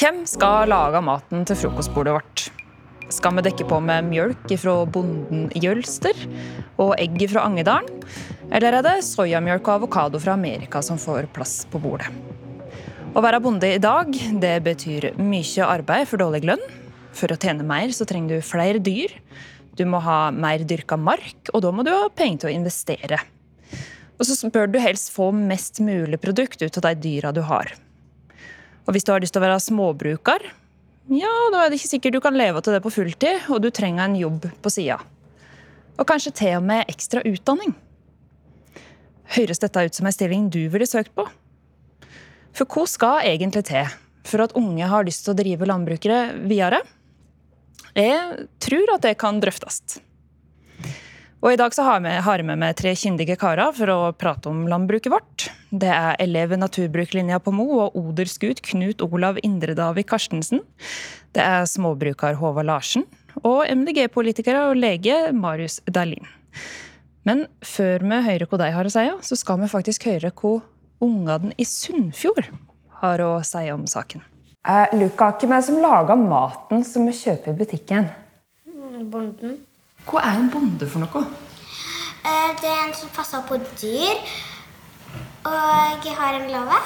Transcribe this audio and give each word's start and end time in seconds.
Hvem 0.00 0.18
skal 0.28 0.68
lage 0.68 1.00
maten 1.00 1.46
til 1.48 1.56
frokostbordet 1.56 2.12
vårt? 2.12 2.42
Skal 3.08 3.38
vi 3.38 3.44
dekke 3.46 3.64
på 3.70 3.78
med 3.80 4.10
mjølk 4.10 4.52
fra 4.60 4.74
bonden 4.84 5.48
Jølster 5.56 6.12
og 6.76 6.92
egg 7.00 7.24
fra 7.32 7.46
Angedalen? 7.48 8.04
Eller 8.52 8.76
er 8.76 8.84
det 8.84 8.98
soyamjølk 9.08 9.64
og 9.64 9.78
avokado 9.78 10.20
fra 10.20 10.36
Amerika 10.36 10.84
som 10.84 11.00
får 11.00 11.32
plass 11.32 11.64
på 11.72 11.80
bordet? 11.80 12.12
Å 13.16 13.24
være 13.24 13.40
bonde 13.40 13.72
i 13.78 13.80
dag 13.80 14.12
det 14.44 14.54
betyr 14.68 15.14
mye 15.16 15.72
arbeid 15.72 16.04
for 16.12 16.20
dårlig 16.20 16.44
lønn. 16.52 16.68
For 17.16 17.32
å 17.32 17.40
tjene 17.40 17.64
mer 17.64 17.96
så 17.96 18.04
trenger 18.04 18.36
du 18.36 18.44
flere 18.44 18.76
dyr. 18.76 19.16
Du 19.72 19.88
må 19.88 20.04
ha 20.04 20.28
mer 20.28 20.68
dyrka 20.68 21.00
mark, 21.00 21.48
og 21.54 21.64
da 21.64 21.72
må 21.72 21.80
du 21.80 21.94
ha 21.96 22.12
penger 22.12 22.44
til 22.44 22.52
å 22.52 22.58
investere. 22.60 23.24
Og 24.20 24.28
så 24.28 24.50
bør 24.52 24.68
du 24.68 24.76
helst 24.82 25.08
få 25.14 25.30
mest 25.32 25.80
mulig 25.80 26.20
produkt 26.20 26.60
ut 26.60 26.76
av 26.76 26.90
de 26.90 26.98
dyra 27.00 27.32
du 27.32 27.40
har. 27.48 27.72
Og 28.84 28.92
hvis 28.92 29.06
du 29.06 29.14
har 29.14 29.22
lyst 29.22 29.32
til 29.32 29.40
å 29.40 29.46
være 29.46 29.62
småbruker, 29.64 30.44
ja, 31.10 31.30
da 31.50 31.64
er 31.64 31.70
det 31.70 31.80
ikke 31.80 31.90
sikkert 31.96 32.14
du 32.18 32.20
kan 32.22 32.36
leve 32.36 32.60
til 32.62 32.76
det 32.76 32.82
på 32.84 32.92
fulltid, 32.92 33.48
og 33.50 33.64
du 33.64 33.70
trenger 33.74 34.04
en 34.04 34.18
jobb 34.20 34.44
på 34.62 34.70
sida. 34.70 35.00
Og 35.96 36.06
kanskje 36.06 36.34
til 36.36 36.58
og 36.60 36.66
med 36.68 36.90
ekstra 36.92 37.24
utdanning. 37.26 37.72
Høres 39.34 39.62
dette 39.62 39.86
ut 39.86 39.96
som 39.96 40.06
ei 40.06 40.14
stilling 40.14 40.46
du 40.52 40.60
ville 40.70 40.86
søkt 40.86 41.14
på? 41.16 41.24
For 42.54 42.68
hva 42.68 42.86
skal 42.90 43.26
egentlig 43.30 43.64
til 43.70 43.88
for 44.26 44.44
at 44.44 44.54
unge 44.58 44.86
har 44.90 45.06
lyst 45.06 45.24
til 45.24 45.32
å 45.32 45.38
drive 45.38 45.66
landbrukere 45.70 46.20
videre? 46.50 46.82
Jeg 47.96 48.46
tror 48.62 48.94
at 48.94 49.06
det 49.06 49.16
kan 49.18 49.40
drøftes. 49.42 49.98
Og 51.40 51.54
I 51.54 51.56
dag 51.56 51.72
så 51.72 51.86
har 51.86 52.02
jeg 52.04 52.44
med 52.44 52.58
meg 52.60 52.74
tre 52.76 52.90
kyndige 52.92 53.38
karer 53.40 53.72
for 53.72 53.88
å 53.88 53.98
prate 54.12 54.50
om 54.50 54.66
landbruket 54.68 55.08
vårt. 55.12 55.46
Det 55.72 55.88
er 55.88 56.18
elev 56.20 56.50
ved 56.52 56.60
naturbruklinja 56.60 57.38
på 57.40 57.54
Mo 57.56 57.64
og 57.78 57.96
odersgut 57.96 58.60
Knut 58.66 59.00
Olav 59.06 59.40
Indredavik 59.40 60.10
Karstensen. 60.10 60.60
Det 61.32 61.40
er 61.40 61.64
småbruker 61.64 62.36
Håvard 62.36 62.68
Larsen. 62.68 63.06
Og 63.40 63.62
MDG-politikere 63.72 64.66
og 64.68 64.76
lege 64.82 65.30
Marius 65.32 65.78
Dahlin. 65.88 66.28
Men 67.24 67.46
før 67.64 68.04
vi 68.04 68.20
hører 68.26 68.44
hva 68.50 68.60
de 68.60 68.68
har 68.74 68.90
å 68.90 68.92
si, 68.92 69.06
så 69.24 69.40
skal 69.40 69.62
vi 69.62 69.70
faktisk 69.72 70.10
høre 70.10 70.34
hva 70.42 70.58
ungene 71.00 71.54
i 71.56 71.64
Sunnfjord 71.64 72.50
har 73.00 73.24
å 73.24 73.30
si 73.48 73.64
om 73.72 73.88
saken. 73.88 74.20
Eh, 74.68 74.92
Luka, 75.00 75.32
hvem 75.40 75.56
er 75.56 75.64
det 75.64 75.70
som 75.70 75.80
lager 75.80 76.20
maten 76.20 76.84
som 76.84 77.08
vi 77.08 77.16
kjøper 77.16 77.54
i 77.54 77.58
butikken? 77.64 78.12
Bonden. 79.10 79.56
Hva 80.08 80.22
er 80.24 80.38
en 80.40 80.50
bonde 80.52 80.86
for 80.90 81.02
noe? 81.04 81.24
Eh, 82.24 82.50
Det 82.60 82.68
er 82.70 82.80
en 82.86 82.94
som 82.94 83.08
passer 83.14 83.42
på 83.48 83.58
dyr. 83.80 84.16
Og 85.44 86.04
jeg 86.04 86.14
har 86.16 86.34
en 86.36 86.50
låve. 86.52 86.78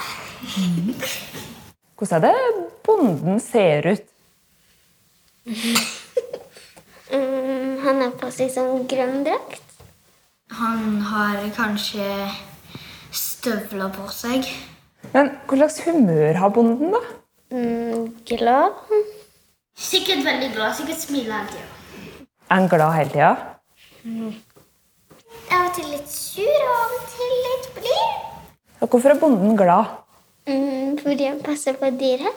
Hvordan 1.98 2.24
er 2.24 2.36
det 2.38 2.66
bonden 2.86 3.40
ser 3.40 3.86
ut? 3.92 4.04
Mm, 7.14 7.80
han 7.84 8.00
har 8.02 8.14
på 8.20 8.30
seg 8.32 8.50
sånn 8.54 8.86
grønn 8.90 9.24
drakt. 9.26 9.60
Han 10.54 11.00
har 11.10 11.42
kanskje 11.56 12.06
støvler 13.14 13.90
på 13.94 14.06
seg. 14.12 14.48
Men 15.12 15.34
hva 15.46 15.58
slags 15.58 15.80
humør 15.84 16.38
har 16.40 16.54
bonden, 16.54 16.94
da? 16.94 17.02
Mm, 17.54 18.08
glad. 18.26 18.72
Sikkert 19.76 20.24
veldig 20.26 20.52
glad. 20.54 20.74
Sikkert 20.78 21.02
smiler 21.02 21.34
hele 21.42 21.48
tida. 21.52 21.73
Er 22.50 22.54
han 22.60 22.68
glad 22.68 22.92
hele 22.92 23.10
tida? 23.10 23.36
Av 25.54 25.62
og 25.64 25.70
til 25.76 25.86
litt 25.88 26.08
sur, 26.12 26.44
og 26.44 26.48
av 26.74 26.90
og 26.96 27.04
til 27.14 27.30
litt 27.46 27.66
blid. 27.78 28.10
Hvorfor 28.84 29.10
er 29.14 29.20
bonden 29.20 29.56
glad? 29.56 29.84
Mm, 30.44 30.98
fordi 31.00 31.24
han 31.30 31.38
passer 31.44 31.72
på 31.80 31.88
dyret. 31.96 32.34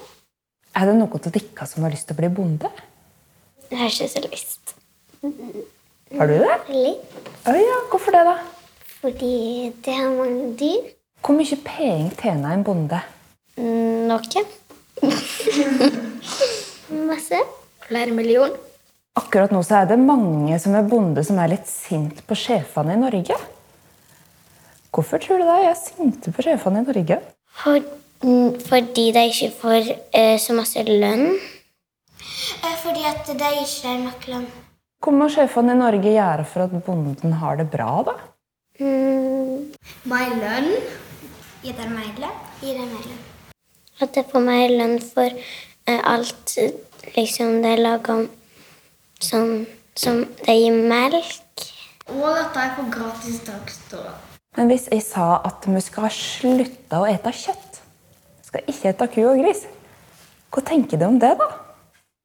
Er 0.77 0.83
det 0.87 0.93
noen 0.95 1.11
av 1.11 1.27
dere 1.33 1.67
som 1.67 1.83
har 1.83 1.91
lyst 1.91 2.07
til 2.07 2.15
å 2.15 2.19
bli 2.21 2.29
bonde? 2.37 2.69
Jeg 3.67 3.77
har 3.81 3.89
ikke 3.91 4.07
så 4.13 4.21
lyst. 4.29 4.63
Har 6.15 6.25
du 6.31 6.35
det? 6.39 6.55
Litt. 6.71 7.03
Å 7.43 7.45
ja, 7.57 7.77
hvorfor 7.91 8.11
det, 8.15 8.23
da? 8.29 8.37
Fordi 9.01 9.33
det 9.83 9.93
har 9.97 10.07
mange 10.15 10.53
dyr. 10.59 10.83
Hvor 11.25 11.35
mye 11.35 11.57
penger 11.67 12.15
tjener 12.21 12.49
en 12.55 12.63
bonde? 12.63 12.99
Noen. 13.57 14.07
Noe. 14.07 14.43
Masse. 17.09 17.39
Flere 17.89 18.11
millioner. 18.15 18.55
Akkurat 19.17 19.53
nå 19.53 19.63
så 19.65 19.79
er 19.81 19.87
det 19.89 19.97
mange 19.97 20.57
som 20.61 20.75
er 20.77 20.85
bonde 20.85 21.23
som 21.25 21.39
er 21.41 21.55
litt 21.55 21.69
sint 21.69 22.19
på 22.27 22.37
sjefene 22.37 22.93
i 22.93 23.01
Norge. 23.01 23.37
Hvorfor 24.93 25.21
tror 25.21 25.41
du 25.41 25.45
det? 25.47 25.57
Jeg 25.63 25.71
er 25.71 25.79
sinte 25.79 26.33
på 26.33 26.45
sjefene 26.45 26.83
i 26.83 26.85
Norge. 26.85 27.17
For, 27.57 27.81
mm, 28.21 28.59
fordi 28.67 29.07
de 29.15 29.23
ikke 29.31 29.49
får 29.57 29.89
eh, 30.13 30.37
så 30.41 30.53
masse 30.57 30.83
lønn. 30.85 31.33
fordi 32.83 33.03
at 33.09 33.25
de 33.27 33.49
ikke 33.63 33.87
har 33.87 33.99
nok 34.05 34.27
lønn. 34.31 34.47
Hva 35.01 35.13
må 35.13 35.27
sjefene 35.33 35.73
i 35.73 35.81
Norge 35.81 36.13
gjøre 36.13 36.45
for 36.45 36.65
at 36.65 36.77
bonden 36.85 37.33
har 37.41 37.57
det 37.57 37.69
bra, 37.73 37.91
da? 38.07 38.15
Mm, 38.79 39.73
Mer 40.09 40.33
lønn. 40.41 40.71
Gi 41.63 41.73
dem 41.73 41.93
mer 41.97 42.13
lønn. 42.21 42.41
Gi 42.61 42.73
dem 42.77 42.89
mer 42.93 43.05
lønn. 43.05 43.21
At 44.01 44.13
de 44.13 44.23
får 44.29 44.45
mer 44.45 44.69
lønn 44.69 44.99
for 45.01 45.29
eh, 45.33 46.01
alt 46.01 46.57
eh, 46.61 46.73
liksom 47.17 47.61
de 47.65 47.77
lager 47.81 48.27
sånn 49.23 49.65
som 49.97 50.23
de 50.45 50.55
gir 50.55 50.77
melk. 50.89 51.65
Og 52.13 52.25
at 52.31 52.57
er 52.57 52.73
får 52.77 52.89
gratis 52.93 53.41
dagsstå. 53.47 54.01
Men 54.57 54.71
hvis 54.71 54.87
jeg 54.89 55.03
sa 55.05 55.41
at 55.45 55.65
vi 55.69 55.81
skal 55.83 56.09
slutte 56.13 56.97
å 57.01 57.07
ete 57.09 57.33
kjøtt, 57.35 57.81
skal 58.47 58.69
ikke 58.71 58.93
ete 58.93 59.07
ku 59.13 59.21
og 59.27 59.41
gris, 59.43 59.65
hva 60.53 60.63
tenker 60.65 60.97
du 60.97 61.05
om 61.09 61.19
det, 61.21 61.33
da? 61.37 61.49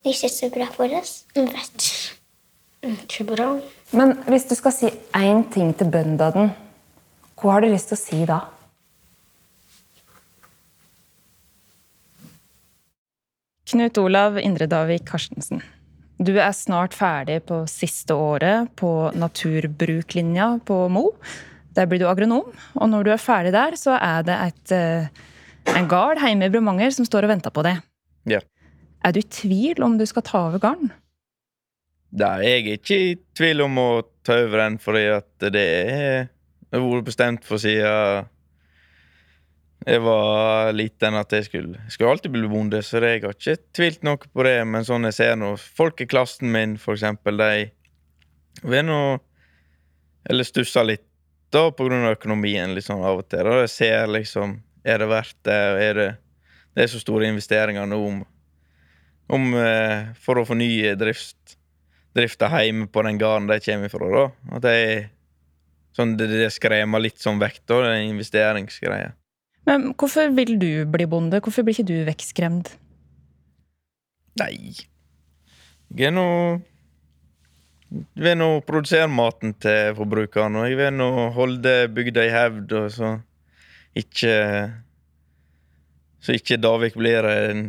Ikke 0.06 0.30
så 0.30 0.48
bra 0.54 0.68
for 0.72 0.92
oss. 0.96 1.24
Vet 1.36 1.90
ikke 2.82 3.26
bra. 3.28 3.48
Men 3.92 4.16
hvis 4.30 4.48
du 4.48 4.56
skal 4.58 4.74
si 4.74 4.88
én 5.18 5.44
ting 5.52 5.74
til 5.76 5.90
bøndene, 5.92 6.48
hva 7.38 7.56
har 7.56 7.62
du 7.64 7.68
lyst 7.70 7.90
til 7.90 7.98
å 7.98 8.00
si 8.00 8.22
da? 8.26 8.40
Knut 13.72 13.98
Olav 14.02 14.36
Indredavik 14.40 15.06
Karstensen. 15.08 15.62
Du 16.22 16.32
er 16.38 16.52
snart 16.54 16.94
ferdig 16.94 17.40
på 17.48 17.64
siste 17.70 18.14
året 18.14 18.70
på 18.78 19.10
naturbruklinja 19.18 20.52
på 20.68 20.76
Mo. 20.92 21.08
Der 21.74 21.88
blir 21.88 22.02
du 22.02 22.06
agronom, 22.06 22.52
og 22.76 22.90
når 22.92 23.06
du 23.06 23.10
er 23.14 23.22
ferdig 23.22 23.54
der, 23.54 23.74
så 23.80 23.96
er 23.96 24.26
det 24.28 24.36
et, 24.46 24.74
eh, 24.76 25.08
en 25.74 25.88
gard 25.88 26.20
hjemme 26.20 26.46
i 26.46 26.52
Bremanger 26.52 26.92
som 26.94 27.08
står 27.08 27.26
og 27.26 27.32
venter 27.32 27.50
på 27.50 27.64
deg. 27.66 27.80
Ja. 28.28 28.42
Er 29.02 29.12
du 29.12 29.18
i 29.18 29.26
tvil 29.26 29.82
om 29.82 29.96
du 29.98 30.06
skal 30.06 30.22
ta 30.22 30.46
over 30.50 30.62
gården? 30.62 30.92
Nei, 32.12 32.36
jeg 32.44 32.60
er 32.60 32.76
ikke 32.76 33.00
i 33.00 33.14
tvil 33.34 33.64
om 33.64 33.80
å 33.80 33.88
ta 34.22 34.36
over 34.44 34.62
den, 34.66 34.78
fordi 34.78 35.06
at 35.16 35.48
det 35.48 36.30
det 36.72 36.80
har 36.80 36.88
vært 36.88 37.04
bestemt 37.04 37.42
for 37.44 37.60
siden 37.60 38.28
jeg 39.86 40.02
var 40.04 40.72
liten 40.76 41.16
at 41.18 41.32
jeg 41.34 41.46
skulle, 41.48 41.80
skulle 41.90 42.12
alltid 42.14 42.32
bli 42.34 42.48
bonde, 42.50 42.82
så 42.86 43.00
jeg 43.02 43.22
har 43.24 43.34
ikke 43.34 43.56
tvilt 43.74 44.04
noe 44.06 44.20
på 44.20 44.44
det. 44.46 44.56
Men 44.68 44.86
sånn 44.86 45.08
jeg 45.08 45.16
ser 45.18 45.38
nå, 45.38 45.54
folk 45.58 46.02
i 46.04 46.08
klassen 46.10 46.52
min, 46.54 46.76
for 46.80 46.94
eksempel, 46.94 47.40
de 47.40 47.70
vil 48.68 48.84
nå 48.86 49.02
Eller 50.30 50.46
stusser 50.46 50.84
litt 50.86 51.06
da 51.52 51.64
på 51.74 51.88
grunn 51.88 52.04
av 52.06 52.14
økonomien 52.14 52.74
liksom 52.76 53.02
av 53.02 53.22
og 53.22 53.30
til. 53.32 53.48
Og 53.48 53.64
jeg 53.64 53.72
ser 53.72 54.12
liksom 54.12 54.60
Er 54.84 55.02
det 55.02 55.08
verdt 55.10 55.38
det? 55.48 55.62
Er 55.88 55.98
det 55.98 56.10
Det 56.74 56.84
er 56.84 56.92
så 56.92 57.00
store 57.02 57.26
investeringer 57.28 57.88
nå 57.88 57.98
om, 58.06 58.20
om 59.28 59.50
eh, 59.58 60.12
for 60.16 60.40
å 60.40 60.46
fornye 60.48 60.94
drift, 60.96 61.58
drifta 62.16 62.48
hjemme 62.48 62.86
på 62.88 63.02
den 63.04 63.18
gården 63.20 63.50
de 63.50 63.58
kommer 63.60 63.92
fra, 63.92 64.08
da. 64.14 64.22
At 64.56 64.70
jeg 64.70 65.10
Sånn, 65.92 66.14
det, 66.16 66.30
det 66.32 66.48
skremmer 66.48 67.02
litt 67.04 67.20
sånn 67.20 67.36
vekk, 67.36 67.58
da, 67.68 67.82
den 67.90 68.14
investeringsgreia. 68.14 69.10
Men 69.68 69.92
hvorfor 69.94 70.32
vil 70.34 70.56
du 70.58 70.70
bli 70.90 71.06
bonde? 71.06 71.40
Hvorfor 71.42 71.62
blir 71.66 71.76
ikke 71.76 71.90
du 71.90 71.98
vekkskremt? 72.08 72.72
Nei 74.40 74.72
Jeg 75.92 76.08
er 76.08 76.14
nå 76.16 76.26
Jeg 77.92 78.24
vil 78.24 78.38
nå 78.40 78.48
produsere 78.64 79.10
maten 79.12 79.52
til 79.60 79.92
forbrukeren, 79.98 80.56
og 80.56 80.70
jeg 80.70 80.78
vil 80.80 80.94
nå 80.96 81.08
holde 81.36 81.74
bygda 81.92 82.24
i 82.24 82.32
hevd, 82.32 82.72
og 82.80 82.88
så 82.94 83.10
ikke 84.02 84.34
Så 86.22 86.38
ikke 86.38 86.60
Davik 86.62 86.96
blir 86.96 87.26
en 87.28 87.66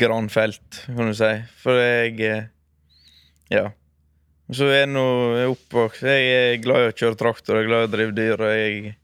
granfelt, 0.00 0.80
kan 0.90 1.06
du 1.06 1.14
si. 1.14 1.34
For 1.62 1.78
jeg 1.78 2.16
eh, 2.26 2.48
Ja. 3.54 3.68
Så 4.50 4.64
er 4.72 4.82
jeg 4.82 4.90
nå 4.90 5.04
oppvokst 5.52 6.02
Jeg 6.08 6.32
er 6.34 6.62
glad 6.64 6.82
i 6.82 6.90
å 6.90 6.96
kjøre 6.96 7.20
traktor, 7.20 7.56
jeg 7.60 7.68
er 7.68 7.70
glad 7.70 7.84
i 7.84 7.88
å 7.88 7.92
drive 7.94 8.16
dyr, 8.16 8.42
og 8.42 8.56
jeg 8.56 8.96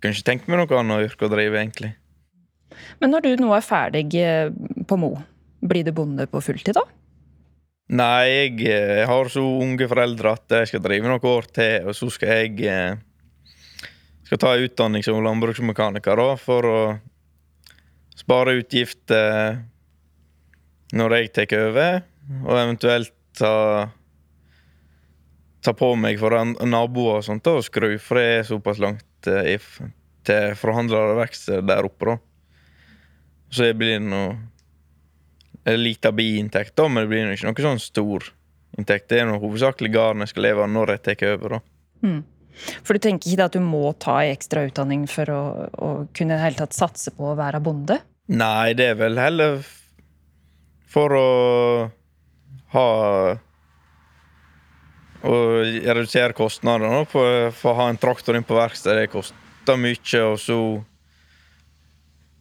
kunne 0.00 0.16
ikke 0.16 0.28
tenkt 0.30 0.48
meg 0.48 0.62
noe 0.62 0.78
annet 0.80 1.10
yrke 1.10 1.28
å 1.28 1.32
drive, 1.32 1.60
egentlig. 1.60 1.92
Men 3.00 3.12
når 3.14 3.26
du 3.26 3.42
nå 3.42 3.52
er 3.56 3.64
ferdig 3.64 4.06
eh, 4.20 4.48
på 4.88 4.98
Mo, 5.00 5.14
blir 5.60 5.84
du 5.84 5.92
bonde 5.96 6.26
på 6.30 6.42
fulltid 6.44 6.76
da? 6.78 6.86
Nei, 7.90 8.26
jeg 8.30 8.70
eh, 8.70 9.04
har 9.08 9.30
så 9.32 9.42
unge 9.42 9.88
foreldre 9.90 10.34
at 10.36 10.58
jeg 10.60 10.70
skal 10.70 10.84
drive 10.84 11.10
noen 11.10 11.30
år 11.32 11.48
til, 11.50 11.90
og 11.90 11.96
så 11.98 12.10
skal 12.14 12.44
jeg 12.44 12.68
eh, 12.70 13.90
skal 14.28 14.40
ta 14.40 14.54
utdanning 14.62 15.02
som 15.02 15.22
landbruksmekaniker 15.24 16.20
da, 16.22 16.28
for 16.38 16.68
å 16.70 16.80
spare 18.14 18.58
utgifter 18.60 19.64
når 20.94 21.16
jeg 21.16 21.32
tar 21.34 21.56
over, 21.58 22.04
og 22.44 22.54
eventuelt 22.58 23.14
ta 23.38 23.54
ta 25.60 25.74
på 25.76 25.90
meg 25.98 26.16
for 26.20 26.32
naboer 26.64 27.18
og 27.18 27.26
sånt 27.26 27.48
og 27.50 27.60
skru, 27.66 27.92
for 28.00 28.16
det 28.16 28.28
er 28.38 28.46
såpass 28.48 28.80
langt 28.80 29.04
eh, 29.28 30.54
forhandlere 30.56 31.14
og 31.14 31.20
verksted 31.20 31.66
der 31.68 31.88
oppe. 31.88 32.14
da. 32.14 32.16
Så 33.50 33.66
det 33.66 33.78
blir 33.80 34.00
noe 34.00 34.36
en 35.64 35.82
liten 35.82 36.16
biinntekt, 36.16 36.76
da, 36.78 36.88
men 36.88 37.04
det 37.04 37.10
blir 37.10 37.32
ikke 37.34 37.50
noe 37.50 37.66
sånn 37.66 37.82
stor 37.82 38.30
inntekt. 38.78 39.10
Det 39.10 39.20
er 39.20 39.28
noe 39.28 39.42
hovedsakelig 39.42 39.90
gården 39.92 40.24
jeg 40.24 40.32
skal 40.32 40.46
leve 40.46 40.64
av 40.64 40.70
når 40.72 40.94
jeg 40.94 41.02
tar 41.08 41.34
over. 41.34 41.58
da. 41.58 41.60
Mm. 42.06 42.22
For 42.84 42.96
du 42.96 43.02
tenker 43.02 43.30
ikke 43.30 43.48
at 43.48 43.56
du 43.56 43.62
må 43.64 43.92
ta 44.02 44.20
ei 44.24 44.32
ekstra 44.34 44.64
utdanning 44.68 45.06
for 45.10 45.30
å, 45.32 45.42
å 45.70 45.90
kunne 46.16 46.40
helt 46.40 46.60
tatt 46.60 46.76
satse 46.76 47.12
på 47.16 47.30
å 47.30 47.36
være 47.38 47.62
bonde? 47.64 48.00
Nei, 48.30 48.72
det 48.78 48.92
er 48.92 48.98
vel 49.00 49.18
heller 49.18 49.62
for 50.90 51.14
å 51.16 51.28
ha 52.74 52.88
Å 55.20 55.36
redusere 55.64 56.36
kostnadene 56.36 57.02
for, 57.08 57.50
for 57.52 57.74
å 57.74 57.82
ha 57.82 57.88
en 57.90 58.00
traktor 58.00 58.38
inn 58.38 58.46
på 58.46 58.56
verkstedet. 58.56 59.04
Det 59.04 59.12
koster 59.12 59.80
mye, 59.80 60.22
og 60.24 60.38
så 60.40 60.60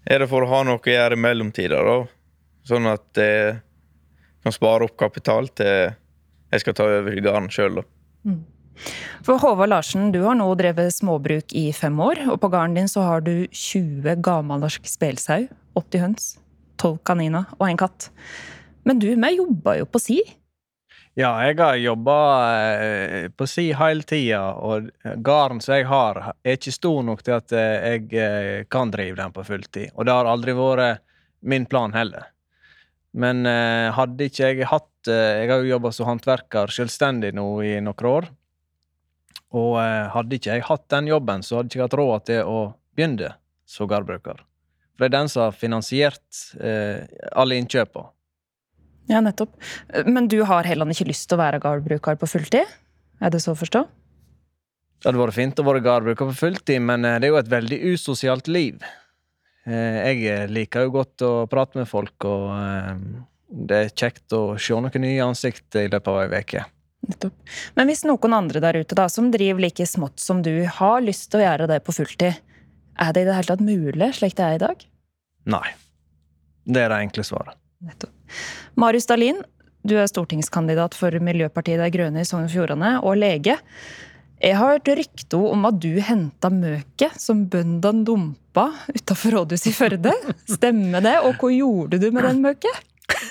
er 0.07 0.23
det 0.23 0.29
for 0.31 0.45
å 0.45 0.51
ha 0.53 0.61
noe 0.67 0.79
å 0.79 0.93
gjøre 0.93 1.17
i 1.17 1.23
mellomtida, 1.23 1.81
da. 1.83 1.97
Sånn 2.69 2.87
at 2.89 3.19
jeg 3.19 3.57
kan 4.45 4.55
spare 4.55 4.87
opp 4.87 4.95
kapital 4.99 5.49
til 5.57 5.91
jeg 6.49 6.63
skal 6.63 6.75
ta 6.77 6.87
over 6.89 7.19
gården 7.19 7.51
sjøl, 7.53 7.81
da. 7.81 7.85
Mm. 8.25 8.39
For 9.27 9.41
Håvard 9.41 9.69
Larsen, 9.73 10.09
du 10.15 10.21
har 10.23 10.37
nå 10.39 10.47
drevet 10.57 10.95
småbruk 10.95 11.53
i 11.57 11.67
fem 11.75 11.97
år, 12.01 12.23
og 12.31 12.39
på 12.41 12.49
gården 12.51 12.77
din 12.79 12.89
så 12.89 13.03
har 13.05 13.25
du 13.25 13.45
20 13.51 14.23
gammelnorsk 14.25 14.87
spelsau, 14.87 15.49
80 15.77 16.03
høns, 16.05 16.29
12 16.79 17.01
kaniner 17.07 17.49
og 17.59 17.67
en 17.67 17.79
katt. 17.79 18.09
Men 18.87 19.01
du, 19.03 19.09
vi 19.11 19.33
jobba 19.35 19.75
jo 19.81 19.89
på 19.89 20.01
si. 20.01 20.21
Ja, 21.19 21.33
jeg 21.43 21.57
har 21.59 21.75
jobba 21.75 22.17
eh, 22.79 23.25
på 23.35 23.43
si 23.49 23.65
hele 23.75 24.05
tida, 24.07 24.53
og 24.55 24.85
gården 25.19 25.57
som 25.59 25.75
jeg 25.75 25.87
har, 25.89 26.19
er 26.47 26.55
ikke 26.55 26.71
stor 26.71 27.01
nok 27.03 27.23
til 27.27 27.33
at 27.35 27.51
eh, 27.51 27.87
jeg 27.89 28.13
eh, 28.15 28.59
kan 28.71 28.91
drive 28.93 29.17
den 29.17 29.33
på 29.35 29.43
fulltid. 29.43 29.89
Og 29.97 30.07
det 30.07 30.13
har 30.15 30.29
aldri 30.31 30.53
vært 30.55 31.01
min 31.43 31.65
plan 31.67 31.91
heller. 31.95 32.29
Men 33.19 33.41
hadde 33.95 34.27
ikke 34.29 34.51
jeg 34.51 34.67
hatt 34.69 35.07
Jeg 35.09 35.47
har 35.49 35.63
jo 35.63 35.71
jobba 35.71 35.89
som 35.95 36.05
håndverker 36.05 36.69
selvstendig 36.69 37.31
nå 37.33 37.45
i 37.65 37.71
noen 37.81 38.05
år. 38.05 38.27
Og 39.57 39.79
hadde 40.13 40.37
ikke 40.37 40.53
jeg 40.53 40.65
hatt 40.67 40.85
den 40.93 41.09
jobben, 41.09 41.41
så 41.41 41.57
hadde 41.57 41.73
jeg 41.73 41.79
ikke 41.79 41.87
hatt 41.87 41.97
råd 41.97 42.27
til 42.29 42.51
å 42.51 42.59
begynne 42.93 43.31
som 43.65 43.89
gårdbruker. 43.89 44.43
For 44.93 45.01
det 45.01 45.09
er 45.09 45.15
den 45.15 45.31
som 45.33 45.47
har 45.47 45.57
finansiert 45.57 46.43
alle 47.33 47.57
innkjøpene. 47.63 48.13
Ja, 49.09 49.23
nettopp. 49.25 49.55
Men 50.05 50.29
du 50.29 50.41
har 50.45 50.67
heller 50.69 50.89
ikke 50.93 51.09
lyst 51.09 51.29
til 51.29 51.39
å 51.39 51.41
være 51.41 51.61
gardbruker 51.63 52.19
på 52.19 52.29
fulltid? 52.29 52.69
Er 53.19 53.33
det 53.33 53.41
så 53.43 53.55
å 53.55 53.59
forstå? 53.59 53.83
Det 54.99 55.07
hadde 55.07 55.21
vært 55.21 55.37
fint 55.37 55.59
å 55.61 55.65
være 55.65 55.83
gardbruker 55.83 56.27
på 56.29 56.37
fulltid, 56.41 56.81
men 56.83 57.07
eh, 57.07 57.19
det 57.21 57.29
er 57.29 57.33
jo 57.33 57.39
et 57.39 57.51
veldig 57.51 57.79
usosialt 57.93 58.49
liv. 58.51 58.83
Eh, 59.65 59.99
jeg 60.11 60.25
eh, 60.27 60.49
liker 60.51 60.85
jo 60.85 60.95
godt 60.97 61.23
å 61.23 61.31
prate 61.51 61.79
med 61.79 61.87
folk, 61.89 62.27
og 62.27 62.51
det 63.69 63.79
er 63.79 63.95
kjekt 63.95 64.35
å 64.35 64.57
se 64.59 64.75
noen 64.75 65.05
nye 65.05 65.23
ansikt 65.23 65.79
i 65.79 65.87
løpet 65.87 66.11
av 66.11 66.35
ei 66.35 66.43
uke. 66.43 66.65
Nettopp. 67.09 67.55
Men 67.79 67.87
hvis 67.87 68.03
noen 68.03 68.35
andre 68.35 68.61
der 68.61 68.81
ute 68.83 68.97
da, 68.99 69.07
som 69.09 69.31
driver 69.31 69.63
like 69.63 69.87
smått 69.87 70.19
som 70.19 70.43
du, 70.43 70.51
har 70.67 70.99
lyst 71.01 71.29
til 71.31 71.39
å 71.39 71.45
gjøre 71.47 71.69
det 71.71 71.79
på 71.87 71.95
fulltid, 71.95 72.43
er 72.99 73.15
det 73.15 73.23
i 73.23 73.29
det 73.29 73.37
hele 73.37 73.53
tatt 73.53 73.63
mulig 73.63 74.11
slik 74.17 74.35
det 74.35 74.45
er 74.45 74.57
i 74.57 74.63
dag? 74.65 74.83
Nei. 75.49 75.67
Det 76.67 76.83
er 76.83 76.91
det 76.91 76.99
enkle 77.07 77.23
svaret. 77.23 77.55
Nettopp. 77.79 78.11
Marius 78.79 79.09
Dahlin, 79.09 79.41
du 79.83 79.97
er 79.99 80.07
stortingskandidat 80.07 80.93
for 80.95 81.11
Miljøpartiet 81.23 81.81
De 81.81 81.87
Grønne 81.91 82.21
i 82.23 82.27
Sogn 82.27 82.45
og 82.47 82.53
Fjordane, 82.53 82.93
og 83.03 83.17
lege. 83.19 83.57
Jeg 84.39 84.55
har 84.55 84.77
hørt 84.77 84.87
rykter 84.95 85.49
om 85.51 85.65
at 85.67 85.81
du 85.83 85.97
henta 85.99 86.47
møket 86.53 87.17
som 87.19 87.41
bøndene 87.51 88.05
dumpa 88.07 88.69
utafor 88.93 89.35
rådhuset 89.35 89.73
i 89.73 89.75
Førde. 89.75 90.13
Stemmer 90.47 91.03
det? 91.03 91.17
Og 91.27 91.35
hva 91.41 91.51
gjorde 91.51 91.99
du 91.99 92.07
med 92.15 92.23
den 92.29 92.39
møket? 92.45 92.85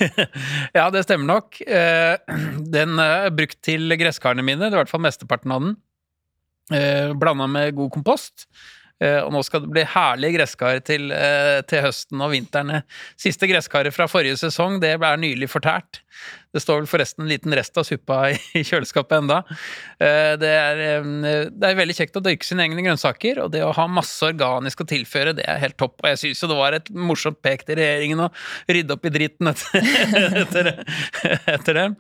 ja, 0.77 0.91
det 0.93 1.07
stemmer 1.07 1.31
nok. 1.31 1.63
Eh, 1.65 2.37
den 2.69 3.01
er 3.01 3.33
brukt 3.33 3.63
til 3.65 3.97
gresskarene 3.97 4.45
mine, 4.45 4.67
det 4.67 4.75
er 4.75 4.77
i 4.77 4.83
hvert 4.83 4.93
fall 4.93 5.07
mesteparten 5.07 5.55
av 5.55 5.65
den. 5.65 5.79
Eh, 6.77 7.17
Blanda 7.17 7.49
med 7.49 7.73
god 7.79 7.95
kompost. 7.97 8.51
Eh, 8.99 9.21
og 9.23 9.31
nå 9.35 9.45
skal 9.47 9.63
det 9.63 9.71
bli 9.71 9.85
herlige 9.87 10.39
gresskar 10.41 10.81
til, 10.87 11.13
eh, 11.15 11.61
til, 11.71 11.85
høsten 11.87 12.23
og 12.25 12.33
vinteren. 12.35 12.83
Siste 13.21 13.47
gresskaret 13.51 13.95
fra 13.95 14.09
forrige 14.11 14.39
sesong 14.41 14.81
det 14.83 14.97
ble 14.99 15.15
nylig 15.23 15.51
fortært. 15.53 16.01
Det 16.51 16.63
står 16.65 16.81
vel 16.81 16.89
forresten 16.91 17.23
en 17.23 17.31
liten 17.31 17.53
rest 17.55 17.77
av 17.79 17.85
suppa 17.87 18.33
i 18.33 18.65
kjøleskapet 18.67 19.21
enda. 19.21 19.37
Eh, 20.03 20.35
det 20.41 20.51
er, 20.51 20.81
det 21.53 21.69
er 21.69 21.79
veldig 21.79 21.95
kjekt 21.95 22.19
å 22.19 22.23
dyrke 22.25 22.47
sine 22.47 22.65
egne 22.67 22.83
grønnsaker, 22.83 23.39
og 23.45 23.53
det 23.55 23.63
å 23.63 23.75
ha 23.77 23.87
masse 23.87 24.27
organisk 24.27 24.83
å 24.83 24.89
tilføre, 24.89 25.37
det 25.39 25.47
er 25.47 25.63
helt 25.63 25.79
topp. 25.79 26.01
Og 26.03 26.11
jeg 26.11 26.23
syns 26.25 26.43
jo 26.43 26.51
det 26.51 26.59
var 26.59 26.79
et 26.79 26.91
morsomt 26.91 27.39
pek 27.45 27.63
til 27.69 27.79
regjeringen 27.79 28.25
å 28.27 28.31
rydde 28.67 28.97
opp 28.97 29.07
i 29.07 29.13
dritten 29.15 29.53
etter, 29.53 29.93
etter, 30.43 30.73
etter 31.55 31.79
dem. 31.79 31.95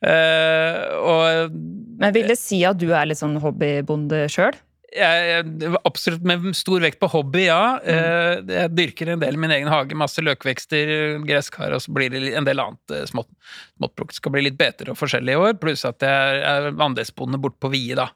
Og, 0.00 1.54
Men 2.00 2.16
vil 2.16 2.32
det 2.32 2.40
si 2.40 2.64
at 2.66 2.80
du 2.80 2.88
er 2.90 3.06
litt 3.06 3.22
sånn 3.22 3.38
hobbybonde 3.38 4.24
sjøl? 4.32 4.58
Jeg, 4.94 5.72
absolutt 5.86 6.24
med 6.26 6.48
stor 6.56 6.82
vekt 6.82 7.00
på 7.02 7.08
hobby, 7.12 7.44
ja. 7.46 7.78
Mm. 7.82 7.90
Eh, 7.94 8.54
jeg 8.56 8.72
dyrker 8.74 9.12
en 9.12 9.22
del 9.22 9.36
i 9.36 9.40
min 9.40 9.54
egen 9.54 9.70
hage. 9.70 9.98
Masse 9.98 10.22
løkvekster, 10.24 10.92
gresskar, 11.26 11.74
og 11.76 11.84
så 11.84 11.94
blir 11.94 12.12
det 12.12 12.32
en 12.38 12.48
del 12.48 12.62
annet 12.62 12.96
eh, 12.96 13.04
smått, 13.10 13.30
småttplukt. 13.78 14.16
Skal 14.18 14.34
bli 14.34 14.46
litt 14.48 14.58
beter 14.60 14.90
og 14.92 14.98
forskjellig 15.00 15.36
i 15.36 15.42
år, 15.44 15.54
pluss 15.62 15.86
at 15.88 16.02
jeg 16.06 16.42
er 16.46 16.70
andelsbonde 16.72 17.40
borte 17.42 17.60
på 17.62 17.72
Vie, 17.74 17.98
da. 17.98 18.08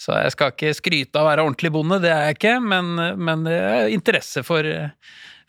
Så 0.00 0.16
jeg 0.18 0.36
skal 0.36 0.54
ikke 0.54 0.72
skryte 0.78 1.20
av 1.20 1.26
å 1.26 1.32
være 1.32 1.46
ordentlig 1.46 1.72
bonde, 1.74 2.00
det 2.02 2.14
er 2.14 2.30
jeg 2.30 2.40
ikke, 2.40 2.56
men, 2.64 2.94
men 3.20 3.46
interesse 3.92 4.44
for 4.46 4.66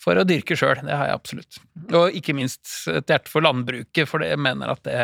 for 0.04 0.20
å 0.20 0.26
dyrke 0.28 0.58
sjøl. 0.60 0.82
Det 0.84 0.94
har 0.94 1.10
jeg 1.10 1.18
absolutt. 1.18 1.60
Og 1.96 2.18
ikke 2.20 2.36
minst 2.36 2.66
et 2.92 3.10
hjerte 3.10 3.32
for 3.32 3.46
landbruket, 3.46 4.10
for 4.10 4.26
jeg 4.26 4.40
mener 4.42 4.74
at 4.74 4.84
det, 4.88 4.98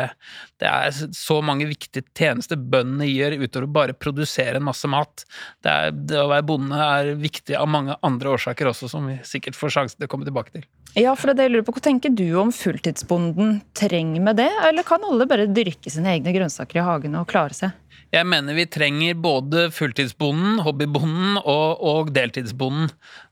det, 0.60 0.68
er 0.68 1.16
så 1.16 1.40
mange 1.44 1.68
viktige 1.70 2.04
tjenester 2.16 2.60
bøndene 2.60 3.08
gjør 3.08 3.38
utover 3.40 3.68
å 3.68 3.74
bare 3.80 3.96
produsere 3.96 4.60
en 4.60 4.68
masse 4.68 4.90
mat. 4.90 5.24
Det, 5.64 5.72
er, 5.72 5.96
det, 5.96 6.20
å 6.20 6.28
være 6.32 6.48
bonde 6.50 6.84
er 6.84 7.14
viktig 7.20 7.56
av 7.58 7.70
mange 7.72 7.96
andre 8.06 8.36
årsaker 8.36 8.72
også, 8.72 8.90
som 8.92 9.08
vi 9.08 9.18
sikkert 9.26 9.58
får 9.58 9.76
sjansen 9.78 10.00
til 10.00 10.10
å 10.10 10.12
komme 10.12 10.28
tilbake 10.28 10.58
til. 10.58 10.68
Ja, 10.98 11.12
for 11.16 11.34
det 11.34 11.48
lurer 11.48 11.62
på, 11.66 11.74
Hva 11.76 11.84
tenker 11.84 12.10
du 12.10 12.26
om 12.40 12.50
fulltidsbonden 12.54 13.60
trenger 13.78 14.24
med 14.24 14.40
det, 14.42 14.50
eller 14.68 14.86
kan 14.86 15.04
alle 15.06 15.26
bare 15.30 15.46
dyrke 15.46 15.92
sine 15.92 16.16
egne 16.16 16.34
grønnsaker 16.34 16.80
i 16.80 16.86
hagen 16.86 17.14
og 17.20 17.28
klare 17.30 17.54
seg? 17.54 17.76
Jeg 18.10 18.26
mener 18.26 18.56
vi 18.56 18.64
trenger 18.66 19.18
både 19.22 19.68
fulltidsbonden, 19.70 20.58
hobbybonden 20.66 21.36
og, 21.44 21.82
og 21.86 22.08
deltidsbonden. 22.10 22.88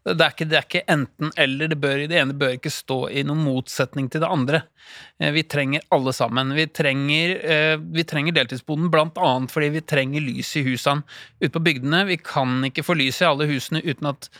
Det 0.06 0.22
er 0.22 0.30
ikke, 0.30 0.46
det 0.46 0.60
ikke 0.62 0.82
enten-eller. 0.94 1.72
Det, 1.72 1.78
bør, 1.82 2.02
det 2.06 2.20
ene 2.20 2.36
bør 2.38 2.54
ikke 2.54 2.70
stå 2.70 2.98
i 3.10 3.24
noen 3.26 3.42
motsetning 3.42 4.06
til 4.06 4.22
det 4.22 4.30
andre. 4.30 4.60
Eh, 5.18 5.32
vi 5.34 5.42
trenger 5.50 5.82
alle 5.94 6.14
sammen. 6.14 6.54
Vi 6.54 6.68
trenger, 6.70 7.34
eh, 7.42 7.74
vi 7.82 8.06
trenger 8.06 8.36
deltidsbonden 8.38 8.92
bl.a. 8.94 9.32
fordi 9.50 9.72
vi 9.74 9.82
trenger 9.82 10.22
lys 10.22 10.54
i 10.60 10.64
husene 10.68 11.02
ute 11.42 11.52
på 11.58 11.64
bygdene. 11.66 12.04
Vi 12.12 12.20
kan 12.22 12.62
ikke 12.70 12.86
få 12.86 12.94
lys 13.02 13.18
i 13.18 13.28
alle 13.28 13.50
husene 13.50 13.82
uten 13.82 14.12
at 14.12 14.30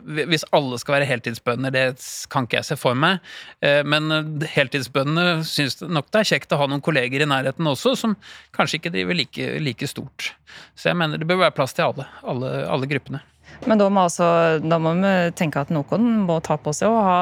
hvis 0.00 0.48
alle 0.56 0.80
skal 0.80 0.96
være 0.96 1.10
heltidsbønder, 1.10 1.74
det 1.74 1.86
kan 2.32 2.48
ikke 2.48 2.61
jeg 2.61 2.61
se 2.66 2.78
for 2.80 2.98
meg. 2.98 3.20
Eh, 3.64 3.80
men 3.86 4.38
heltidsbøndene 4.54 5.42
syns 5.48 5.80
nok 5.82 6.10
det 6.12 6.22
er 6.22 6.30
kjekt 6.34 6.54
å 6.54 6.60
ha 6.62 6.70
noen 6.70 6.84
kolleger 6.84 7.24
i 7.24 7.28
nærheten 7.28 7.68
også, 7.68 7.96
som 7.98 8.16
kanskje 8.56 8.80
ikke 8.80 8.94
driver 8.94 9.18
like, 9.18 9.50
like 9.62 9.90
stort. 9.90 10.32
Så 10.76 10.90
jeg 10.90 11.00
mener 11.00 11.20
det 11.20 11.28
bør 11.28 11.44
være 11.44 11.56
plass 11.56 11.76
til 11.76 11.90
alle, 11.90 12.08
alle, 12.22 12.54
alle 12.70 12.90
gruppene. 12.90 13.22
Men 13.68 13.78
da 13.78 13.86
må, 13.92 14.06
altså, 14.08 14.26
da 14.64 14.78
må, 14.82 14.94
vi 14.98 15.12
tenke 15.38 15.60
at 15.62 15.70
noen 15.74 16.08
må 16.26 16.38
ta 16.44 16.56
på 16.58 16.72
seg 16.74 16.90
å 16.90 17.04
ha 17.04 17.20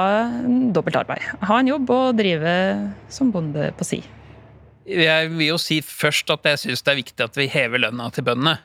dobbelt 0.72 1.02
arbeid. 1.02 1.26
Ha 1.44 1.58
en 1.60 1.68
jobb 1.68 1.92
og 1.92 2.16
drive 2.20 2.54
som 3.12 3.32
bonde 3.34 3.68
på 3.76 3.86
si. 3.88 4.00
Jeg 4.90 5.28
vil 5.34 5.52
jo 5.52 5.58
si 5.60 5.78
først 5.84 6.32
at 6.32 6.46
jeg 6.48 6.60
syns 6.62 6.82
det 6.82 6.92
er 6.92 6.98
viktig 7.02 7.24
at 7.26 7.36
vi 7.38 7.50
hever 7.52 7.82
lønna 7.84 8.08
til 8.14 8.24
bøndene. 8.26 8.56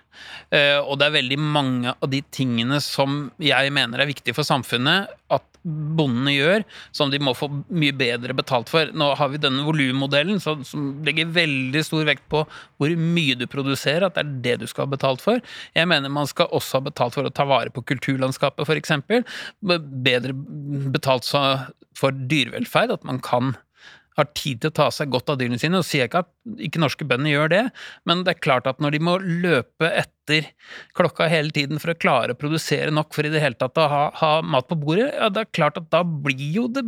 Eh, 0.49 0.79
og 0.79 0.97
det 0.99 1.09
er 1.09 1.17
veldig 1.17 1.39
mange 1.41 1.91
av 1.93 2.09
de 2.09 2.21
tingene 2.33 2.79
som 2.81 3.27
jeg 3.41 3.73
mener 3.75 4.01
er 4.01 4.09
viktige 4.09 4.37
for 4.37 4.47
samfunnet 4.47 5.11
at 5.35 5.45
bondene 5.65 6.35
gjør, 6.35 6.65
som 6.95 7.09
de 7.09 7.19
må 7.21 7.33
få 7.37 7.49
mye 7.73 7.95
bedre 7.97 8.35
betalt 8.37 8.69
for. 8.69 8.91
Nå 8.93 9.07
har 9.17 9.31
vi 9.33 9.41
denne 9.41 9.65
volummodellen 9.65 10.37
som 10.43 10.61
legger 11.05 11.33
veldig 11.35 11.81
stor 11.87 12.05
vekt 12.07 12.27
på 12.31 12.43
hvor 12.77 12.95
mye 12.99 13.37
du 13.39 13.47
produserer, 13.49 14.05
at 14.07 14.15
det 14.15 14.23
er 14.23 14.33
det 14.45 14.55
du 14.61 14.67
skal 14.69 14.85
ha 14.85 14.93
betalt 14.93 15.25
for. 15.25 15.41
Jeg 15.75 15.89
mener 15.89 16.13
man 16.13 16.29
skal 16.29 16.51
også 16.53 16.79
ha 16.79 16.87
betalt 16.89 17.17
for 17.17 17.25
å 17.25 17.33
ta 17.33 17.47
vare 17.49 17.73
på 17.73 17.83
kulturlandskapet, 17.89 18.65
f.eks. 18.65 18.93
Bedre 19.65 20.37
betalt 20.93 21.27
for 21.95 22.25
dyrevelferd, 22.29 22.93
at 22.93 23.07
man 23.07 23.21
kan 23.25 23.55
har 24.15 24.29
tid 24.37 24.61
til 24.61 24.71
å 24.71 24.77
ta 24.79 24.87
seg 24.93 25.11
godt 25.13 25.31
av 25.31 25.39
dyrene 25.39 25.59
sine. 25.61 25.79
Og 25.79 25.87
sier 25.87 26.07
ikke 26.07 26.23
at 26.23 26.31
ikke 26.63 26.81
norske 26.81 27.07
bønder 27.07 27.33
gjør 27.33 27.51
det, 27.51 27.63
men 28.07 28.23
det 28.25 28.35
er 28.35 28.43
klart 28.43 28.69
at 28.69 28.81
når 28.83 28.95
de 28.95 29.03
må 29.07 29.17
løpe 29.21 29.89
etter 29.91 30.51
klokka 30.97 31.27
hele 31.29 31.53
tiden 31.55 31.81
for 31.81 31.93
å 31.93 31.99
klare 31.99 32.33
å 32.33 32.39
produsere 32.39 32.93
nok 32.93 33.13
for 33.15 33.27
i 33.27 33.33
det 33.33 33.43
hele 33.43 33.59
tatt 33.59 33.77
å 33.81 33.89
ha, 33.91 34.03
ha 34.21 34.31
mat 34.45 34.69
på 34.69 34.77
bordet, 34.79 35.11
ja, 35.13 35.29
det 35.33 35.45
er 35.45 35.53
klart 35.57 35.79
at 35.81 35.91
da 35.93 36.01
blir 36.05 36.47
jo 36.55 36.67
det 36.71 36.85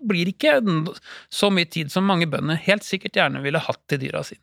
blir 0.00 0.30
ikke 0.30 0.54
så 1.32 1.50
mye 1.52 1.68
tid 1.68 1.90
som 1.92 2.06
mange 2.08 2.28
bønder 2.30 2.56
helt 2.64 2.86
sikkert 2.86 3.18
gjerne 3.18 3.42
ville 3.44 3.60
hatt 3.60 3.80
til 3.90 4.00
dyra 4.00 4.22
sine. 4.24 4.42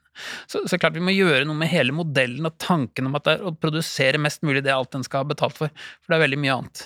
Så, 0.49 0.63
så 0.69 0.77
klart 0.81 0.97
vi 0.97 1.03
må 1.03 1.13
gjøre 1.13 1.45
noe 1.49 1.57
med 1.57 1.71
hele 1.71 1.95
modellen 1.95 2.45
og 2.49 2.57
tanken 2.61 3.09
om 3.09 3.17
at 3.17 3.25
det 3.25 3.37
er 3.37 3.47
å 3.47 3.55
produsere 3.57 4.21
mest 4.21 4.45
mulig 4.45 4.63
det 4.65 4.75
alt 4.75 4.97
en 4.97 5.05
skal 5.05 5.25
ha 5.25 5.31
betalt 5.33 5.57
for, 5.57 5.73
for 5.73 6.13
det 6.13 6.19
er 6.19 6.25
veldig 6.27 6.41
mye 6.43 6.59
annet. 6.59 6.85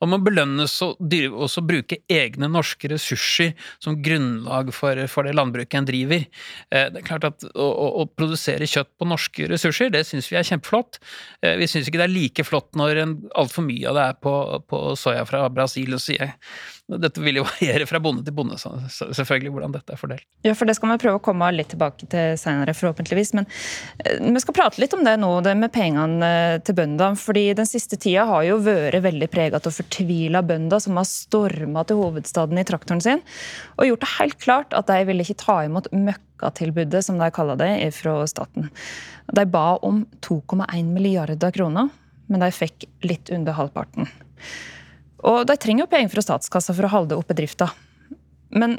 Og 0.00 0.10
må 0.10 0.18
belønnes 0.24 0.74
å 0.84 0.92
også 0.98 1.64
bruke 1.66 2.00
egne 2.10 2.48
norske 2.50 2.90
ressurser 2.92 3.54
som 3.82 3.98
grunnlag 4.04 4.72
for, 4.74 4.98
for 5.10 5.26
det 5.26 5.34
landbruket 5.36 5.80
en 5.80 5.88
driver. 5.88 6.26
Eh, 6.70 6.88
det 6.92 7.02
er 7.02 7.08
klart 7.08 7.28
at 7.28 7.46
Å, 7.54 7.64
å, 7.64 7.88
å 8.02 8.06
produsere 8.10 8.66
kjøtt 8.68 8.90
på 8.98 9.08
norske 9.08 9.48
ressurser, 9.50 9.90
det 9.92 10.04
syns 10.08 10.30
vi 10.32 10.38
er 10.38 10.46
kjempeflott. 10.46 10.98
Eh, 11.44 11.56
vi 11.60 11.68
syns 11.70 11.88
ikke 11.88 12.00
det 12.02 12.08
er 12.08 12.14
like 12.14 12.46
flott 12.46 12.70
når 12.78 13.02
altfor 13.34 13.66
mye 13.66 13.90
av 13.90 13.98
det 13.98 14.06
er 14.10 14.22
på, 14.26 14.34
på 14.70 14.84
soya 14.98 15.24
fra 15.28 15.44
Brasil. 15.52 15.94
og 15.94 16.02
sier 16.02 16.34
dette 16.84 17.20
vil 17.24 17.38
jo 17.38 17.46
variere 17.48 17.86
fra 17.88 17.98
bonde 18.02 18.20
til 18.26 18.34
bonde, 18.36 18.58
selvfølgelig, 18.60 19.52
hvordan 19.54 19.72
dette 19.72 19.94
er 19.94 20.00
fordelt. 20.00 20.26
Ja, 20.44 20.52
for 20.52 20.68
det 20.68 20.74
skal 20.76 20.90
vi 20.90 20.98
prøve 21.00 21.16
å 21.16 21.22
komme 21.24 21.48
litt 21.54 21.70
tilbake 21.72 22.04
til 22.12 22.34
senere, 22.40 22.74
forhåpentligvis. 22.76 23.32
Men 23.38 23.48
eh, 24.04 24.20
vi 24.20 24.42
skal 24.42 24.56
prate 24.56 24.82
litt 24.82 24.92
om 24.96 25.04
det 25.06 25.14
nå, 25.22 25.30
det 25.46 25.54
med 25.56 25.72
pengene 25.72 26.60
til 26.64 26.76
bøndene. 26.76 27.16
fordi 27.20 27.46
den 27.56 27.68
siste 27.68 27.96
tida 28.00 28.26
har 28.28 28.44
jo 28.44 28.58
vært 28.66 29.00
veldig 29.06 29.30
prega 29.32 29.62
av 29.62 29.72
fortvila 29.72 30.44
bønder 30.44 30.82
som 30.84 31.00
har 31.00 31.08
storma 31.08 31.86
til 31.88 32.02
hovedstaden 32.02 32.60
i 32.60 32.66
traktoren 32.68 33.00
sin, 33.04 33.24
og 33.78 33.88
gjort 33.88 34.04
det 34.04 34.12
helt 34.18 34.38
klart 34.44 34.76
at 34.76 34.92
de 34.92 35.00
ville 35.08 35.24
ikke 35.24 35.40
ta 35.40 35.62
imot 35.64 35.88
møkkatilbudet, 35.94 37.00
som 37.06 37.16
de 37.20 37.30
kaller 37.32 37.60
det, 37.60 37.72
fra 37.96 38.18
staten. 38.28 38.68
De 39.32 39.48
ba 39.48 39.78
om 39.80 40.04
2,1 40.20 40.92
milliarder 40.92 41.56
kroner, 41.56 41.88
men 42.28 42.44
de 42.44 42.52
fikk 42.52 42.90
litt 43.08 43.32
under 43.32 43.56
halvparten. 43.56 44.12
Og 45.24 45.44
de 45.48 45.56
trenger 45.60 45.84
jo 45.84 45.90
penger 45.90 46.12
fra 46.12 46.24
statskassa 46.24 46.74
for 46.76 46.86
å 46.86 46.92
holde 46.92 47.16
oppe 47.16 47.36
drifta. 47.36 47.70
Men 48.54 48.78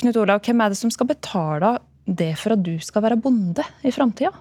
Knut 0.00 0.16
Olav, 0.18 0.40
hvem 0.42 0.62
er 0.64 0.72
det 0.72 0.80
som 0.80 0.90
skal 0.90 1.10
betale 1.10 1.76
det 2.08 2.32
for 2.40 2.56
at 2.56 2.62
du 2.64 2.74
skal 2.82 3.04
være 3.04 3.20
bonde 3.20 3.64
i 3.86 3.92
framtida? 3.94 4.32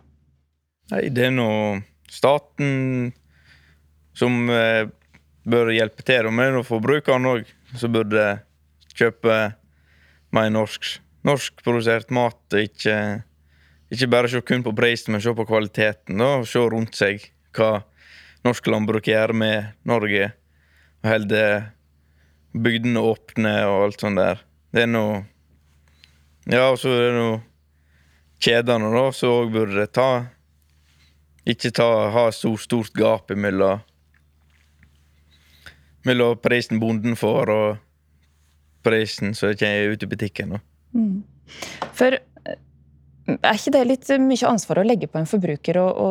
Nei, 0.93 1.03
det 1.13 1.27
er 1.27 1.35
nå 1.35 1.49
staten 2.11 3.11
som 4.17 4.49
eh, 4.51 4.87
bør 5.47 5.73
hjelpe 5.75 6.05
til. 6.07 6.29
Og 6.29 6.35
med 6.35 6.57
forbrukerne 6.67 7.35
òg, 7.35 7.51
som 7.77 7.93
burde 7.93 8.25
kjøpe 8.95 9.37
mer 10.35 10.49
norsk, 10.53 10.87
norskprodusert 11.27 12.11
mat. 12.15 12.41
Ikke, 12.57 12.97
ikke 13.93 14.11
bare 14.11 14.31
se 14.31 14.41
kun 14.45 14.65
på 14.65 14.75
prisen, 14.75 15.13
men 15.15 15.23
se 15.23 15.35
på 15.35 15.47
kvaliteten. 15.47 16.17
Da, 16.17 16.33
og 16.41 16.49
se 16.49 16.63
rundt 16.63 16.97
seg 16.97 17.29
hva 17.55 17.83
norsk 18.47 18.71
landbruk 18.71 19.11
gjør 19.11 19.35
med 19.37 19.75
Norge 19.87 20.31
og 21.01 21.09
holder 21.09 21.71
bygdene 22.53 23.03
åpne 23.11 23.53
og 23.67 23.85
alt 23.85 24.03
sånt 24.03 24.19
der. 24.21 24.41
Det 24.71 24.85
er 24.85 24.91
noe 24.91 25.21
Ja, 26.49 26.71
og 26.71 26.79
så 26.81 26.89
er 26.89 27.03
det 27.05 27.17
noe 27.19 27.39
kjedene, 28.41 28.89
da, 28.95 29.03
som 29.13 29.35
òg 29.43 29.51
burde 29.53 29.85
ta 29.93 30.09
Ikke 31.45 31.69
ta, 31.73 31.89
ha 32.13 32.23
så 32.33 32.55
stort 32.57 32.93
gap 32.97 33.31
imellom 33.33 33.81
mellom 36.05 36.37
prisen 36.41 36.79
bonden 36.81 37.13
får, 37.13 37.49
og 37.53 37.77
prisen 38.85 39.35
som 39.37 39.53
kommer 39.53 39.93
ut 39.93 40.03
i 40.03 40.09
butikken. 40.09 40.55
Mm. 40.97 41.21
For 41.93 42.17
er 43.39 43.57
ikke 43.57 43.73
det 43.75 43.81
litt 43.87 44.09
mye 44.21 44.49
ansvar 44.49 44.81
å 44.81 44.85
legge 44.85 45.07
på 45.11 45.19
en 45.19 45.29
forbruker 45.29 45.77
å 45.81 46.09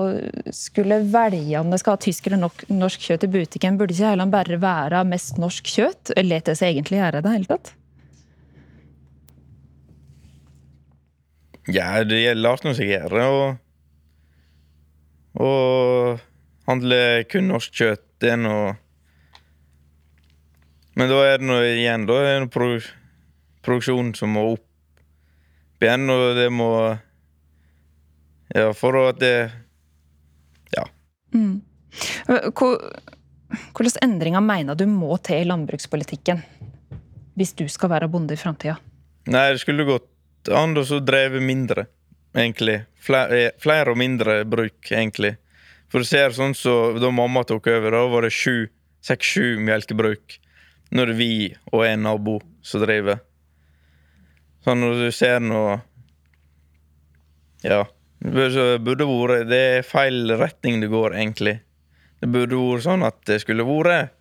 skulle 0.54 1.02
velge 1.12 1.60
om 1.60 1.72
det 1.72 1.80
skal 1.82 1.96
ha 1.96 2.02
tysk 2.02 2.28
eller 2.28 2.42
nok, 2.44 2.64
norsk 2.72 3.04
kjøtt 3.08 3.26
i 3.26 3.30
butikken? 3.32 3.78
Burde 3.80 3.96
ikke 3.96 4.12
heller 4.12 4.30
bare 4.32 4.60
være 4.62 5.02
mest 5.08 5.40
norsk 5.40 5.68
kjøtt? 5.70 6.14
Lar 6.20 6.46
det 6.46 6.56
seg 6.58 6.74
egentlig 6.74 7.00
gjøre 7.00 7.22
det 7.24 7.34
hele 7.34 7.50
tatt? 7.50 7.72
Ja, 11.70 12.00
det 12.02 12.22
gjelder 12.22 12.42
lar 12.42 12.62
seg 12.74 12.88
gjøre 12.90 13.26
å 13.30 13.42
og 15.40 16.22
handle 16.66 16.96
kun 17.30 17.50
norsk 17.50 17.76
kjøtt. 17.76 18.06
Det 18.20 18.34
er 18.34 18.40
noe 18.40 18.72
Men 20.98 21.08
da 21.08 21.20
er 21.24 21.38
det 21.38 21.46
noe 21.46 21.68
igjen 21.70 22.02
da 22.08 22.16
er 22.18 22.32
det 22.34 22.40
noe 22.42 22.80
produksjon 23.64 24.10
som 24.18 24.34
må 24.34 24.42
opp 24.56 24.66
igjen, 25.80 26.10
og 26.12 26.36
det 26.36 26.48
må 26.52 26.70
Ja, 28.54 28.72
for 28.74 28.96
at 29.08 29.20
det 29.20 29.50
Ja. 30.74 30.86
Mm. 31.34 31.60
Hvilke 32.30 34.02
endringer 34.02 34.40
mener 34.40 34.74
du 34.74 34.86
må 34.86 35.16
til 35.22 35.42
i 35.42 35.48
landbrukspolitikken 35.48 36.42
hvis 37.38 37.54
du 37.56 37.66
skal 37.68 37.90
være 37.90 38.08
bonde 38.10 38.34
i 38.34 38.38
framtida? 38.38 38.76
Nei, 39.30 39.52
det 39.52 39.62
skulle 39.62 39.86
gått 39.88 40.50
an 40.52 40.74
å 40.76 41.00
dreve 41.00 41.40
mindre, 41.40 41.86
egentlig. 42.36 42.84
Flere, 43.00 43.38
eh, 43.38 43.50
flere, 43.58 43.90
og 43.90 43.98
mindre 43.98 44.44
bruk, 44.44 44.90
egentlig. 44.90 45.36
For 45.88 46.00
du 46.00 46.04
ser 46.04 46.30
sånn 46.30 46.54
så 46.54 46.98
Da 47.00 47.10
mamma 47.10 47.42
tok 47.44 47.66
over, 47.66 47.90
da 47.90 48.06
var 48.06 48.22
det 48.22 48.32
seks-sju 49.02 49.58
melkebruk. 49.58 50.38
Nå 50.92 51.02
er 51.02 51.06
det 51.06 51.16
vi 51.16 51.56
og 51.72 51.84
en 51.86 52.02
nabo 52.02 52.40
som 52.62 52.82
driver. 52.82 53.20
Sånn 54.64 54.80
når 54.82 55.04
du 55.06 55.10
ser 55.10 55.40
noe 55.40 55.80
Ja. 57.62 57.84
Burde 58.20 59.06
vært 59.08 59.48
Det 59.48 59.60
er 59.78 59.86
feil 59.86 60.34
retning 60.36 60.82
det 60.82 60.90
går, 60.92 61.14
egentlig. 61.16 61.60
Det 62.20 62.28
burde 62.28 62.58
vært 62.60 62.84
sånn 62.84 63.06
at 63.06 63.16
det 63.28 63.40
skulle 63.44 63.64
vært 63.64 64.12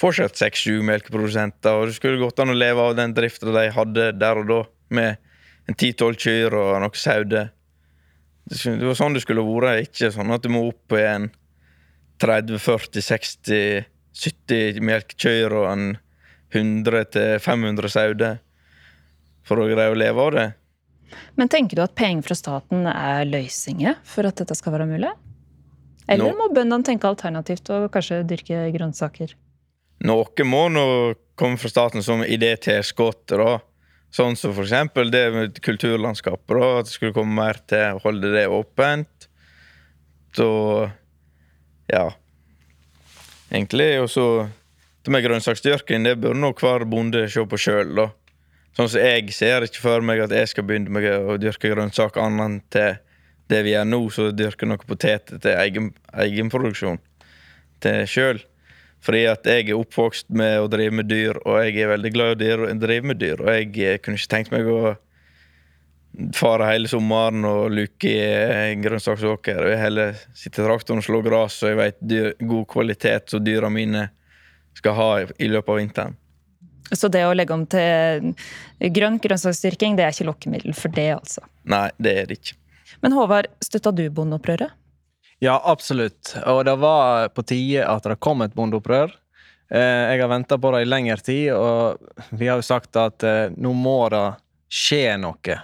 fortsatt 0.00 0.36
seks-sju 0.36 0.82
melkeprodusenter, 0.84 1.72
og 1.72 1.86
det 1.88 1.94
skulle 1.96 2.20
gått 2.20 2.40
an 2.40 2.50
å 2.52 2.56
leve 2.56 2.80
av 2.84 2.96
den 2.98 3.14
drifta 3.16 3.52
de 3.52 3.70
hadde 3.72 4.12
der 4.20 4.36
og 4.42 4.46
da, 4.48 4.64
med 4.92 5.16
en 5.66 5.74
ti-tolv 5.78 6.16
kyr 6.20 6.54
og 6.56 6.80
noe 6.82 6.96
sauer. 6.96 7.48
Det 8.46 8.84
var 8.84 8.94
sånn 8.98 9.14
det 9.16 9.22
skulle 9.24 9.44
vært, 9.44 9.80
ikke 9.88 10.14
sånn 10.14 10.32
at 10.32 10.42
du 10.44 10.48
må 10.52 10.60
opp 10.68 10.82
på 10.92 10.96
en 11.00 11.24
30-40-60-70 12.22 14.80
melkekyr 14.84 15.50
og 15.52 15.66
en 15.72 15.84
100-500 16.54 17.88
sauer 17.92 18.38
for 19.46 19.56
å 19.60 19.68
greie 19.68 19.92
å 19.92 19.98
leve 19.98 20.20
av 20.22 20.30
det. 20.36 20.48
Men 21.38 21.50
tenker 21.52 21.78
du 21.78 21.84
at 21.84 21.94
penger 21.98 22.26
fra 22.26 22.36
staten 22.38 22.86
er 22.90 23.26
løsninger 23.28 23.98
for 24.06 24.28
at 24.28 24.40
dette 24.40 24.56
skal 24.58 24.74
være 24.74 24.88
mulig? 24.90 25.12
Eller 26.10 26.36
må 26.38 26.48
bøndene 26.54 26.86
tenke 26.86 27.08
alternativt 27.08 27.70
og 27.74 27.88
kanskje 27.94 28.22
dyrke 28.28 28.66
grønnsaker? 28.74 29.32
Noe 30.06 30.46
må 30.46 30.66
nå 30.70 30.86
komme 31.38 31.58
fra 31.58 31.70
staten 31.72 32.04
som 32.04 32.22
idétilskudd. 32.22 33.34
Sånn 34.14 34.36
som 34.38 34.54
eksempel 34.62 35.10
det 35.10 35.24
med 35.34 35.58
kulturlandskapet. 35.64 36.52
Da, 36.52 36.68
at 36.80 36.88
det 36.88 36.94
skulle 36.94 37.16
komme 37.16 37.34
mer 37.36 37.58
til 37.68 37.96
å 37.96 38.04
holde 38.04 38.30
det 38.34 38.46
åpent. 38.52 39.26
Så 40.36 40.48
ja. 41.90 42.06
Egentlig. 43.50 43.90
Og 44.04 44.10
så 44.12 44.26
det 45.06 45.12
med 45.14 45.22
grønnsaksdyrking, 45.26 46.06
det 46.06 46.16
bør 46.22 46.38
nå 46.38 46.52
hver 46.58 46.86
bonde 46.90 47.26
se 47.30 47.44
på 47.46 47.60
sjøl, 47.60 47.92
da. 47.98 48.08
Sånn 48.76 48.90
som 48.92 49.00
Jeg 49.00 49.32
ser 49.32 49.64
ikke 49.64 49.80
for 49.80 50.04
meg 50.04 50.20
at 50.26 50.34
jeg 50.36 50.50
skal 50.52 50.66
begynne 50.68 50.92
med 50.92 51.06
å 51.08 51.38
dyrke 51.40 51.70
grønnsaker 51.72 52.20
annet 52.20 52.44
enn 52.44 52.58
til 52.74 52.98
det 53.48 53.62
vi 53.64 53.72
gjør 53.72 53.86
nå, 53.88 54.00
så 54.12 54.26
dyrker 54.34 54.68
noe 54.68 54.82
poteter 54.84 55.40
til 55.40 55.56
egen, 55.62 55.88
egenproduksjon 56.12 57.00
til 57.84 58.04
sjøl. 58.10 58.42
Fordi 59.06 59.22
at 59.30 59.46
jeg 59.46 59.68
er 59.68 59.78
oppvokst 59.78 60.28
med 60.34 60.58
å 60.60 60.68
drive 60.68 60.98
med 60.98 61.08
dyr, 61.08 61.38
og 61.46 61.60
jeg 61.62 61.78
er 61.78 61.92
veldig 61.92 62.12
glad 62.12 62.42
i 62.42 62.52
å 62.52 62.68
drive 62.82 63.06
med 63.12 63.20
dyr. 63.22 63.40
Og 63.44 63.52
jeg 63.54 64.00
kunne 64.02 64.18
ikke 64.18 64.32
tenkt 64.34 64.52
meg 64.52 64.68
å 64.68 64.96
fare 66.36 66.68
hele 66.72 66.90
sommeren 66.90 67.44
og 67.48 67.70
luke 67.76 68.10
i 68.10 68.20
en 68.72 68.84
grønnsaksåker. 68.84 69.70
Jeg 69.70 69.80
heller 69.80 70.20
sitte 70.34 70.62
i 70.62 70.66
traktoren 70.66 71.00
og 71.00 71.06
slå 71.06 71.22
gress, 71.24 71.60
så 71.60 71.72
jeg 71.72 71.80
vet 71.80 72.38
god 72.40 72.68
kvalitet 72.72 73.32
som 73.32 73.44
dyra 73.44 73.70
mine 73.72 74.08
skal 74.76 74.96
ha 74.98 75.10
i 75.22 75.48
løpet 75.48 75.72
av 75.72 75.80
vinteren. 75.80 76.16
Så 76.92 77.10
det 77.10 77.24
å 77.26 77.34
legge 77.34 77.54
om 77.54 77.64
til 77.66 78.32
grønn 78.94 79.18
grønnsaksdyrking, 79.22 79.96
det 79.98 80.06
er 80.06 80.14
ikke 80.14 80.28
lokkemiddel 80.28 80.76
for 80.76 80.94
det, 80.94 81.08
altså? 81.16 81.42
Nei, 81.66 81.88
det 81.98 82.14
er 82.20 82.30
det 82.30 82.40
ikke. 82.40 82.58
Men 83.02 83.16
Håvard, 83.16 83.48
støtta 83.64 83.92
du 83.92 84.04
bondeopprøret? 84.14 84.74
Ja, 85.42 85.58
absolutt. 85.64 86.32
Og 86.46 86.64
det 86.64 86.76
var 86.80 87.28
på 87.36 87.44
tide 87.44 87.84
at 87.84 88.06
det 88.08 88.20
kom 88.24 88.44
et 88.44 88.54
bondeopprør. 88.56 89.12
Eh, 89.68 90.02
jeg 90.12 90.22
har 90.22 90.30
venta 90.30 90.58
på 90.58 90.70
det 90.72 90.84
i 90.84 90.88
lengre 90.88 91.18
tid, 91.20 91.50
og 91.52 92.30
vi 92.30 92.48
har 92.48 92.60
jo 92.60 92.66
sagt 92.66 92.96
at 93.00 93.26
eh, 93.26 93.48
nå 93.56 93.74
må 93.76 93.98
det 94.14 94.26
skje 94.72 95.16
noe. 95.20 95.58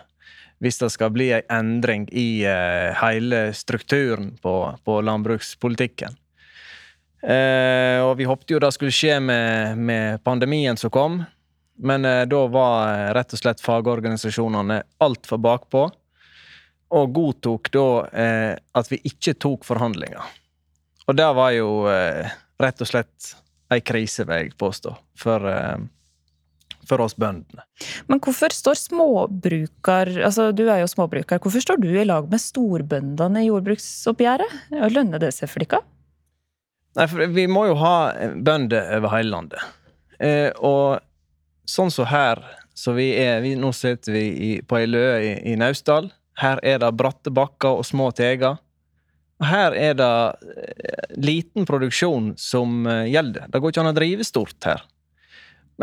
Hvis 0.63 0.79
det 0.79 0.91
skal 0.95 1.13
bli 1.15 1.31
en 1.35 1.47
endring 1.51 2.09
i 2.11 2.45
eh, 2.47 2.91
hele 3.01 3.49
strukturen 3.57 4.35
på, 4.43 4.57
på 4.85 4.99
landbrukspolitikken. 5.07 6.19
Eh, 7.23 8.03
og 8.03 8.17
vi 8.19 8.27
håpte 8.27 8.57
jo 8.57 8.61
det 8.63 8.73
skulle 8.75 8.95
skje 8.95 9.21
med, 9.23 9.79
med, 9.79 10.23
pandemien 10.27 10.79
som 10.79 10.91
kom. 10.91 11.21
Men 11.83 12.05
eh, 12.05 12.25
da 12.27 12.45
var 12.51 12.79
eh, 12.91 13.09
rett 13.15 13.35
og 13.35 13.43
slett 13.43 13.63
fagorganisasjonene 13.63 14.83
altfor 15.03 15.41
bakpå, 15.43 15.87
og 16.93 17.15
godtok 17.17 17.71
da 17.73 17.87
eh, 18.11 18.53
at 18.59 18.91
vi 18.91 19.01
ikke 19.09 19.37
tok 19.41 19.65
forhandlinger. 19.65 20.35
Og 21.07 21.17
det 21.19 21.31
var 21.39 21.55
jo 21.55 21.71
eh, 21.91 22.35
rett 22.63 22.83
og 22.83 22.91
slett 22.91 23.33
ei 23.73 23.81
krise, 23.81 24.27
vil 24.29 24.43
jeg 24.43 24.57
påstå, 24.61 24.93
for, 25.19 25.47
eh, 25.49 25.79
for 26.91 27.07
oss 27.07 27.15
bøndene. 27.17 27.65
Men 28.11 28.21
hvorfor 28.23 28.53
står 28.53 28.77
småbruker, 28.83 30.13
altså 30.27 30.51
Du 30.53 30.67
er 30.67 30.83
jo 30.83 30.91
småbruker. 30.91 31.41
Hvorfor 31.41 31.65
står 31.65 31.81
du 31.81 31.89
i 31.95 32.05
lag 32.05 32.29
med 32.31 32.43
storbøndene 32.43 33.47
i 33.47 33.49
jordbruksoppgjøret? 33.49 34.61
Lønner 34.93 35.23
det 35.23 35.33
seg 35.39 35.51
for 35.51 35.65
dere? 35.65 35.87
Nei, 36.99 37.07
for 37.09 37.25
vi 37.33 37.47
må 37.49 37.67
jo 37.71 37.79
ha 37.81 37.95
bønder 38.37 38.91
over 38.99 39.15
hele 39.15 39.33
landet. 39.33 39.71
Eh, 40.21 40.51
og 40.61 41.01
sånn 41.69 41.93
som 41.93 42.09
her, 42.11 42.43
så 42.77 42.95
vi 42.97 43.13
er 43.21 43.41
vi, 43.45 43.55
Nå 43.57 43.73
sitter 43.77 44.13
vi 44.17 44.27
i, 44.29 44.51
på 44.61 44.81
ei 44.81 44.91
løe 44.91 45.17
i, 45.23 45.33
i 45.53 45.57
Naustdal. 45.61 46.11
Her 46.41 46.61
er 46.65 46.83
det 46.83 46.93
bratte 46.97 47.33
bakker 47.33 47.81
og 47.81 47.89
små 47.89 48.11
teger. 48.17 48.61
Og 49.43 49.49
her 49.51 49.75
er 49.75 49.97
det 49.99 50.15
eh, 50.55 51.19
liten 51.19 51.67
produksjon 51.67 52.33
som 52.39 52.87
eh, 52.87 53.09
gjelder. 53.11 53.49
Det 53.51 53.61
går 53.61 53.73
ikke 53.73 53.83
an 53.83 53.91
å 53.91 53.97
drive 53.97 54.27
stort 54.27 54.69
her. 54.69 54.85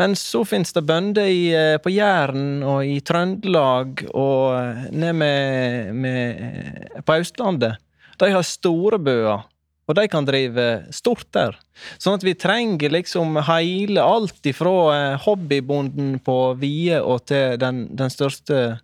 Men 0.00 0.14
så 0.16 0.46
finnes 0.48 0.72
det 0.72 0.86
bønder 0.88 1.28
eh, 1.28 1.76
på 1.82 1.92
Jæren 1.92 2.62
og 2.64 2.88
i 2.88 3.00
Trøndelag 3.04 4.06
og 4.14 4.94
ned 4.96 5.18
med, 5.20 5.90
med, 5.92 7.02
på 7.04 7.18
Østlandet. 7.20 7.82
De 8.20 8.30
har 8.32 8.46
store 8.46 9.00
bøer, 9.02 9.44
og 9.90 9.96
de 9.98 10.06
kan 10.10 10.26
drive 10.26 10.66
stort 10.94 11.26
der. 11.34 11.56
Sånn 11.98 12.18
at 12.18 12.26
vi 12.26 12.36
trenger 12.38 12.92
liksom 12.94 13.38
hele 13.48 14.04
alt 14.04 14.46
ifra 14.46 14.74
eh, 14.94 15.16
hobbybonden 15.24 16.18
på 16.24 16.38
Vie 16.60 17.00
og 17.00 17.26
til 17.30 17.58
den, 17.60 17.88
den 17.98 18.12
største 18.12 18.80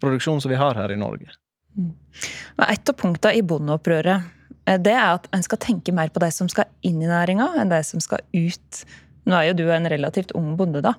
produksjonen 0.00 0.42
som 0.44 0.52
vi 0.52 0.60
har 0.60 0.76
her 0.78 0.92
i 0.92 0.98
Norge. 1.00 1.32
Men 1.76 2.66
Et 2.68 2.92
av 2.92 2.96
punktene 2.98 3.38
i 3.38 3.44
bondeopprøret 3.46 4.26
eh, 4.66 4.80
det 4.80 4.96
er 4.96 5.14
at 5.14 5.30
en 5.34 5.46
skal 5.46 5.62
tenke 5.62 5.94
mer 5.96 6.12
på 6.12 6.22
de 6.22 6.32
som 6.34 6.50
skal 6.50 6.68
inn 6.86 7.00
i 7.00 7.10
næringa, 7.10 7.54
enn 7.60 7.72
de 7.72 7.80
som 7.86 8.02
skal 8.04 8.24
ut. 8.34 8.84
Nå 9.28 9.36
er 9.36 9.50
jo 9.50 9.58
du 9.60 9.66
en 9.72 9.88
relativt 9.92 10.34
ung 10.36 10.54
bonde, 10.58 10.82
da. 10.84 10.94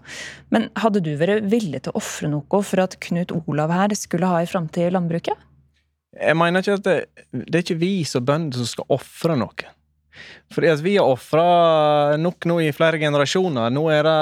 Men 0.53 0.70
hadde 0.80 1.03
du 1.03 1.13
vært 1.20 1.48
villig 1.51 1.84
til 1.84 1.94
å 1.94 2.01
ofre 2.01 2.30
noe 2.32 2.65
for 2.65 2.84
at 2.84 2.98
Knut 3.03 3.34
Olav 3.44 3.74
her 3.74 3.96
skulle 3.98 4.30
ha 4.30 4.41
en 4.41 4.50
framtid 4.50 4.88
i 4.88 4.94
landbruket? 4.94 5.48
Jeg 6.12 6.36
mener 6.36 6.63
ikke 6.63 6.80
at 6.80 6.88
det, 6.88 6.98
det 7.32 7.53
er 7.56 7.63
ikke 7.63 7.80
vi 7.82 7.94
som 8.08 8.25
bønder 8.27 8.60
som 8.60 8.68
skal 8.68 8.98
ofre 8.98 9.38
noe. 9.39 9.70
Fordi 10.51 10.68
at 10.68 10.82
vi 10.84 10.98
har 10.98 11.08
ofra 11.08 12.18
nok 12.20 12.46
nå 12.50 12.58
i 12.65 12.72
flere 12.75 13.00
generasjoner. 13.00 13.72
Nå, 13.72 13.86
det, 13.89 14.15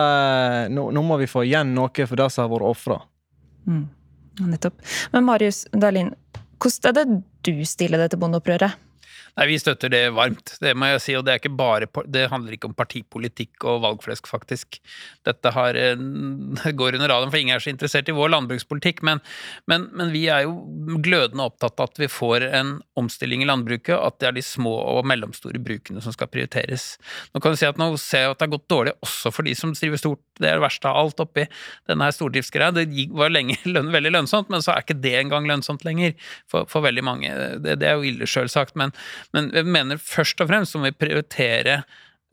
nå, 0.76 0.90
nå 0.94 1.06
må 1.06 1.18
vi 1.22 1.30
få 1.30 1.48
igjen 1.48 1.74
noe 1.76 2.06
for 2.06 2.20
det 2.20 2.30
som 2.34 2.46
har 2.46 2.52
vært 2.54 2.70
ofra. 2.70 3.00
Mm. 3.66 3.88
Nettopp. 4.52 4.78
Men 5.12 5.26
Marius 5.28 5.66
Dahlin, 5.74 6.14
hvordan 6.62 6.92
er 6.92 7.00
det 7.00 7.18
du 7.50 7.66
stiller 7.68 8.04
deg 8.04 8.14
til 8.14 8.22
bondeopprøret? 8.22 8.78
Nei, 9.40 9.48
Vi 9.54 9.60
støtter 9.62 9.92
det 9.92 10.02
varmt, 10.12 10.58
det 10.60 10.74
må 10.76 10.90
jeg 10.90 11.02
si. 11.04 11.14
Og 11.16 11.24
det, 11.24 11.38
ikke 11.40 11.54
bare, 11.56 11.88
det 12.12 12.26
handler 12.32 12.58
ikke 12.58 12.68
om 12.68 12.76
partipolitikk 12.76 13.64
og 13.72 13.86
valgflesk, 13.86 14.28
faktisk. 14.28 14.82
Dette 15.28 15.54
har, 15.56 15.80
går 16.82 16.98
under 16.98 17.08
radaren, 17.08 17.32
for 17.32 17.40
ingen 17.40 17.56
er 17.56 17.64
så 17.64 17.72
interessert 17.72 18.12
i 18.12 18.16
vår 18.18 18.34
landbrukspolitikk. 18.34 19.00
Men, 19.08 19.24
men, 19.72 19.88
men, 19.96 20.12
vi 20.12 20.26
er 20.28 20.44
jo 20.44 20.58
glødende 21.00 21.48
opptatt 21.48 21.80
av 21.80 21.94
at 21.94 22.02
vi 22.04 22.12
får 22.12 22.50
en 22.50 22.76
omstilling 23.00 23.46
i 23.46 23.48
landbruket, 23.48 23.96
at 23.96 24.20
det 24.20 24.28
er 24.28 24.36
de 24.36 24.44
små 24.44 24.76
og 24.98 25.08
mellomstore 25.08 25.62
brukene 25.64 26.04
som 26.04 26.16
skal 26.16 26.32
prioriteres. 26.34 26.98
Nå 27.32 27.40
kan 27.40 27.56
du 27.56 27.62
si 27.62 27.70
at 27.70 27.80
nå 27.80 27.94
ser 28.02 28.26
jeg 28.26 28.34
at 28.34 28.42
det 28.42 28.50
har 28.50 28.56
gått 28.58 28.68
dårlig 28.76 28.98
også 29.06 29.32
for 29.32 29.48
de 29.48 29.56
som 29.56 29.72
driver 29.72 30.04
stort. 30.04 30.26
Det 30.40 30.50
er 30.50 30.60
det 30.60 30.66
verste 30.66 30.90
av 30.90 31.00
alt 31.04 31.24
oppi 31.24 31.46
denne 31.90 32.08
her 32.08 32.16
stordriftsgreia. 32.16 32.74
Det 32.76 32.88
var 33.16 33.34
lenge 33.34 33.58
løn, 33.74 33.92
veldig 33.94 34.14
lønnsomt, 34.18 34.52
men 34.54 34.66
så 34.66 34.74
er 34.74 34.86
ikke 34.86 35.00
det 35.04 35.16
engang 35.22 35.48
lønnsomt 35.50 35.86
lenger 35.88 36.16
for, 36.50 36.70
for 36.72 36.86
veldig 36.86 37.06
mange. 37.06 37.34
Det, 37.64 37.80
det 37.82 37.90
er 37.90 38.00
jo 38.00 38.12
ille, 38.12 38.30
sjølsagt. 38.30 38.78
men 38.80 38.94
men 39.36 39.50
jeg 39.56 39.68
mener 39.70 40.00
først 40.02 40.42
og 40.44 40.50
fremst 40.50 40.78
må 40.78 40.88
vi 40.88 40.96
prioritere 40.98 41.82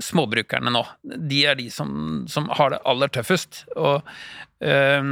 småbrukerne 0.03 0.73
nå. 0.73 0.83
De 1.03 1.43
er 1.49 1.59
de 1.59 1.71
som, 1.73 1.91
som 2.29 2.49
har 2.59 2.75
det 2.75 2.83
aller 2.89 3.13
tøffest. 3.13 3.65
Og 3.77 4.07
øh, 4.65 5.11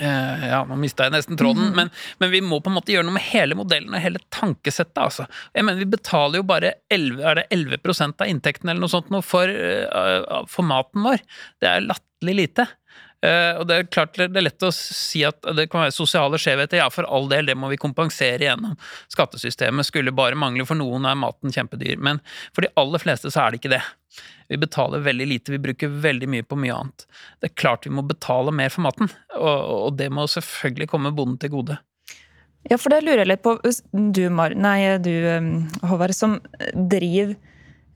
øh, 0.00 0.44
ja, 0.48 0.60
nå 0.68 0.76
mista 0.80 1.06
jeg 1.06 1.14
nesten 1.16 1.38
tråden, 1.40 1.70
mm. 1.70 1.76
men, 1.76 1.90
men, 2.22 2.32
vi 2.32 2.40
må 2.44 2.60
på 2.62 2.72
en 2.72 2.78
måte 2.78 2.94
gjøre 2.94 3.06
noe 3.08 3.16
med 3.18 3.26
hele 3.28 3.58
modellen 3.58 3.92
og 3.92 4.04
hele 4.04 4.22
tankesettet. 4.32 4.98
altså. 5.02 5.26
Jeg 5.52 5.66
mener, 5.68 5.82
Vi 5.84 5.96
betaler 5.96 6.40
jo 6.40 6.48
bare 6.48 6.74
11, 6.92 7.20
er 7.20 7.40
det 7.40 7.48
11% 7.52 8.24
av 8.24 8.30
inntekten 8.32 8.70
eller 8.70 8.84
noe 8.84 8.92
sånt 8.92 9.12
noe 9.12 9.24
for, 9.26 9.48
uh, 9.48 10.42
for 10.50 10.68
maten 10.68 11.04
vår. 11.04 11.24
Det 11.60 11.70
er 11.70 11.84
latterlig 11.84 12.38
lite. 12.38 12.68
Uh, 13.22 13.60
og 13.60 13.66
Det 13.70 13.76
er 13.76 13.86
klart 13.86 14.18
det 14.18 14.26
er 14.34 14.46
lett 14.48 14.64
å 14.66 14.72
si 14.74 15.22
at 15.26 15.38
det 15.54 15.68
kan 15.70 15.84
være 15.84 15.94
sosiale 15.94 16.40
skjevheter. 16.42 16.80
Ja, 16.80 16.88
for 16.90 17.06
all 17.06 17.28
del, 17.30 17.46
det 17.46 17.54
må 17.58 17.70
vi 17.70 17.78
kompensere 17.80 18.48
gjennom 18.48 18.74
skattesystemet. 19.14 19.86
Skulle 19.86 20.14
bare 20.14 20.38
mangle. 20.38 20.66
For 20.66 20.78
noen 20.78 21.06
er 21.06 21.18
maten 21.18 21.54
kjempedyr. 21.54 22.00
Men 22.02 22.22
for 22.50 22.66
de 22.66 22.72
aller 22.80 23.02
fleste 23.02 23.30
så 23.30 23.44
er 23.44 23.52
det 23.52 23.62
ikke 23.62 23.74
det. 23.76 23.82
Vi 24.50 24.58
betaler 24.60 25.00
veldig 25.06 25.26
lite, 25.30 25.54
vi 25.54 25.62
bruker 25.62 25.88
veldig 26.02 26.28
mye 26.28 26.44
på 26.44 26.58
mye 26.60 26.74
annet. 26.74 27.06
Det 27.40 27.48
er 27.48 27.54
klart 27.62 27.86
vi 27.86 27.94
må 27.94 28.02
betale 28.04 28.52
mer 28.52 28.68
for 28.74 28.84
maten, 28.84 29.08
og, 29.38 29.70
og 29.86 29.96
det 29.96 30.10
må 30.12 30.26
selvfølgelig 30.28 30.90
komme 30.92 31.14
bonden 31.16 31.38
til 31.40 31.54
gode. 31.54 31.78
Ja, 32.68 32.76
for 32.76 32.92
det 32.92 33.00
lurer 33.06 33.24
jeg 33.24 33.30
litt 33.30 33.42
på. 33.42 33.56
Du, 33.90 34.22
Mar 34.30 34.52
nei, 34.54 34.98
du 35.02 35.14
Håvard, 35.88 36.12
som 36.14 36.36
driver 36.74 37.32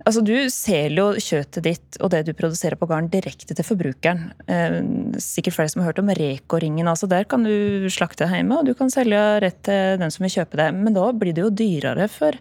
Altså, 0.04 0.20
Du 0.20 0.34
selger 0.52 0.98
jo 1.00 1.22
kjøttet 1.22 1.64
ditt 1.64 1.98
og 2.04 2.10
det 2.12 2.26
du 2.28 2.32
produserer 2.36 2.76
på 2.78 2.86
gården 2.86 3.08
direkte 3.10 3.56
til 3.56 3.66
forbrukeren. 3.66 4.28
Eh, 4.46 4.80
sikkert 5.22 5.56
flere 5.56 5.72
som 5.72 5.82
har 5.82 5.90
hørt 5.90 6.02
om 6.02 6.12
Reko-ringen. 6.12 6.86
altså 6.86 7.08
Der 7.08 7.24
kan 7.24 7.42
du 7.46 7.88
slakte 7.90 8.28
hjemme, 8.28 8.58
og 8.58 8.66
du 8.66 8.74
kan 8.74 8.90
selge 8.92 9.40
rett 9.40 9.62
til 9.64 9.98
den 9.98 10.10
som 10.10 10.26
vil 10.26 10.34
kjøpe 10.36 10.60
det. 10.60 10.74
Men 10.74 10.94
da 10.94 11.10
blir 11.12 11.32
det 11.32 11.42
jo 11.46 11.50
dyrere 11.50 12.08
for 12.08 12.36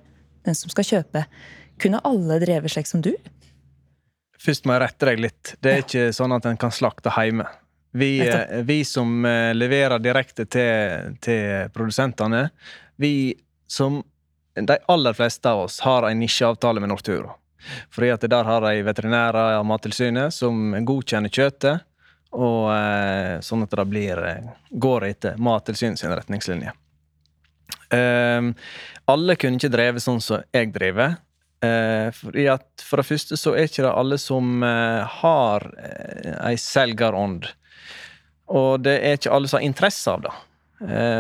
den 0.46 0.56
som 0.56 0.70
skal 0.70 0.84
kjøpe. 0.84 1.26
Kunne 1.80 2.04
alle 2.04 2.40
drevet 2.44 2.72
slik 2.72 2.88
som 2.88 3.02
du? 3.02 3.14
Først 4.38 4.68
må 4.68 4.76
jeg 4.76 4.84
rette 4.84 5.08
deg 5.10 5.24
litt. 5.24 5.56
Det 5.64 5.72
er 5.72 5.86
ikke 5.86 6.10
sånn 6.14 6.36
at 6.36 6.46
en 6.46 6.60
kan 6.60 6.74
slakte 6.76 7.14
hjemme. 7.16 7.48
Vi, 7.96 8.20
eh, 8.20 8.62
vi 8.68 8.84
som 8.84 9.26
eh, 9.26 9.54
leverer 9.56 10.04
direkte 10.04 10.46
til, 10.46 11.16
til 11.24 11.72
produsentene, 11.72 12.50
vi 13.00 13.34
som 13.68 14.04
de 14.56 14.78
aller 14.92 15.16
fleste 15.16 15.50
av 15.50 15.66
oss 15.66 15.80
har 15.84 16.04
en 16.04 16.20
nisjeavtale 16.20 16.84
med 16.84 16.92
Nortura. 16.92 17.32
Fordi 17.94 18.12
at 18.14 18.26
der 18.30 18.48
har 18.48 18.66
de 18.66 18.86
veterinærer 18.86 19.58
av 19.58 19.66
Mattilsynet 19.66 20.34
som 20.34 20.76
godkjenner 20.86 21.34
kjøttet, 21.34 21.86
og 22.36 22.72
eh, 22.76 23.36
sånn 23.46 23.64
at 23.64 23.76
det 23.76 23.86
blir, 23.90 24.20
eh, 24.28 24.50
går 24.72 25.08
etter 25.10 25.38
Mattilsynets 25.42 26.04
retningslinjer. 26.04 26.76
Eh, 27.94 28.42
alle 29.06 29.36
kunne 29.40 29.60
ikke 29.60 29.74
drevet 29.74 30.04
sånn 30.04 30.22
som 30.24 30.44
jeg 30.54 30.72
driver. 30.76 31.18
Eh, 31.64 32.10
fordi 32.14 32.48
at 32.52 32.84
For 32.84 33.02
det 33.02 33.08
første 33.08 33.38
så 33.40 33.56
er 33.56 33.70
ikke 33.70 33.86
det 33.86 33.94
alle 33.94 34.18
som 34.22 34.64
eh, 34.64 35.20
har 35.22 35.70
ei 36.46 36.58
selgerånd. 36.60 37.48
Og 38.54 38.84
det 38.86 39.00
er 39.00 39.18
ikke 39.18 39.34
alle 39.34 39.50
som 39.50 39.62
har 39.62 39.66
interesse 39.70 40.12
av 40.12 40.28
det. 40.28 40.36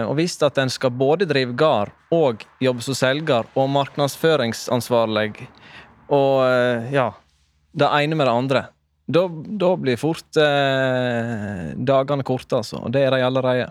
Og 0.05 0.11
hvis 0.19 0.35
at 0.43 0.59
en 0.59 0.69
skal 0.69 0.91
både 0.93 1.25
drive 1.25 1.55
gard 1.57 1.89
og 2.13 2.43
jobbe 2.61 2.83
som 2.83 2.97
selger 2.99 3.47
og 3.55 3.69
markedsføringsansvarlig 3.71 5.47
og 6.13 6.45
eh, 6.45 6.93
ja, 6.95 7.09
det 7.75 7.91
ene 7.99 8.17
med 8.17 8.27
det 8.27 8.33
andre. 8.33 8.63
Da, 9.05 9.27
da 9.29 9.75
blir 9.77 9.99
fort 10.01 10.39
eh, 10.41 11.75
dagene 11.77 12.25
korte, 12.25 12.61
altså. 12.61 12.81
Og 12.85 12.93
det 12.93 13.03
er 13.05 13.13
de 13.13 13.21
allerede. 13.25 13.67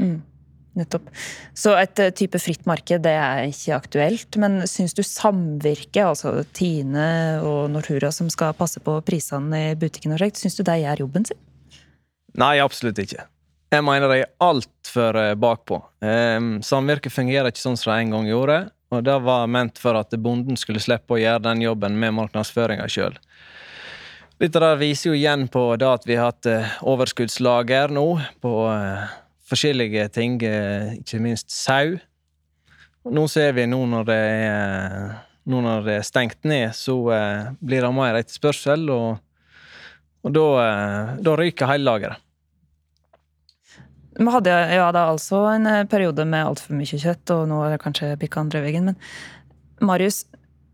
Mm, 0.00 0.16
nettopp. 0.78 1.06
Så 1.54 1.76
et 1.78 2.02
eh, 2.02 2.10
type 2.16 2.40
fritt 2.42 2.66
marked 2.66 3.04
det 3.04 3.14
er 3.14 3.44
ikke 3.46 3.76
aktuelt. 3.76 4.40
Men 4.42 4.64
syns 4.70 4.96
du 4.98 5.04
samvirket, 5.06 6.02
altså 6.02 6.40
Tine 6.56 7.10
og 7.46 7.68
Nortura 7.74 8.10
som 8.14 8.30
skal 8.32 8.56
passe 8.58 8.82
på 8.82 8.96
prisene 9.06 9.68
i 9.68 9.76
butikken, 9.78 10.16
og 10.16 10.40
syns 10.40 10.58
du 10.58 10.64
de 10.66 10.80
gjør 10.82 11.04
jobben 11.06 11.28
sin? 11.30 11.38
Nei, 12.40 12.56
absolutt 12.62 12.98
ikke. 13.02 13.26
Jeg 13.70 13.86
mener 13.86 14.10
de 14.10 14.22
er 14.24 14.32
altfor 14.42 15.18
eh, 15.20 15.36
bakpå. 15.38 15.78
Eh, 16.02 16.38
samvirket 16.66 17.14
fungerer 17.14 17.52
ikke 17.52 17.62
sånn 17.62 17.78
som 17.78 17.94
de 17.94 18.02
en 18.02 18.18
gang 18.18 18.30
gjorde. 18.32 18.64
Og 18.90 19.04
det 19.06 19.16
var 19.22 19.46
ment 19.46 19.78
for 19.78 19.94
at 20.00 20.14
bonden 20.18 20.58
skulle 20.58 20.82
slippe 20.82 21.14
å 21.14 21.20
gjøre 21.20 21.44
den 21.44 21.62
jobben 21.62 21.98
med 22.00 22.16
markedsføringa 22.16 22.88
sjøl. 22.90 23.14
Dette 24.40 24.62
der 24.62 24.78
viser 24.80 25.10
jo 25.10 25.18
igjen 25.18 25.46
på 25.52 25.62
det 25.78 25.86
at 25.86 26.06
vi 26.08 26.16
har 26.16 26.30
hatt 26.32 26.48
eh, 26.48 26.76
overskuddslager 26.88 27.92
nå 27.92 28.06
på 28.40 28.52
uh, 28.72 29.10
forskjellige 29.50 30.06
ting, 30.14 30.38
uh, 30.40 30.96
ikke 30.96 31.20
minst 31.20 31.52
sau. 31.52 31.98
Og 33.04 33.12
nå 33.14 33.26
ser 33.30 33.52
vi 33.58 33.66
nå 33.68 33.82
når 33.92 34.08
det 34.08 34.16
er, 34.48 35.12
nå 35.52 35.60
når 35.66 35.84
det 35.84 35.98
er 35.98 36.08
stengt 36.08 36.40
ned, 36.48 36.72
så 36.76 36.96
blir 37.60 37.84
det 37.84 37.92
mer 37.96 38.18
etterspørsel, 38.18 38.90
og, 38.92 39.20
og 40.20 40.34
da, 40.36 40.48
da 41.24 41.36
ryker 41.40 41.70
hele 41.70 41.88
lageret. 41.88 42.29
Vi 44.20 44.28
hadde 44.34 44.52
ja, 44.74 44.90
da 44.92 45.06
altså 45.14 45.46
en 45.54 45.66
eh, 45.68 45.86
periode 45.88 46.26
med 46.28 46.44
altfor 46.44 46.76
mye 46.76 47.00
kjøtt, 47.00 47.32
og 47.32 47.46
nå 47.48 47.62
er 47.64 47.74
det 47.74 47.82
kanskje 47.84 48.12
pikka 48.20 48.42
andre 48.44 48.60
veien. 48.66 48.90
Men 48.90 49.88
Marius, 49.88 50.26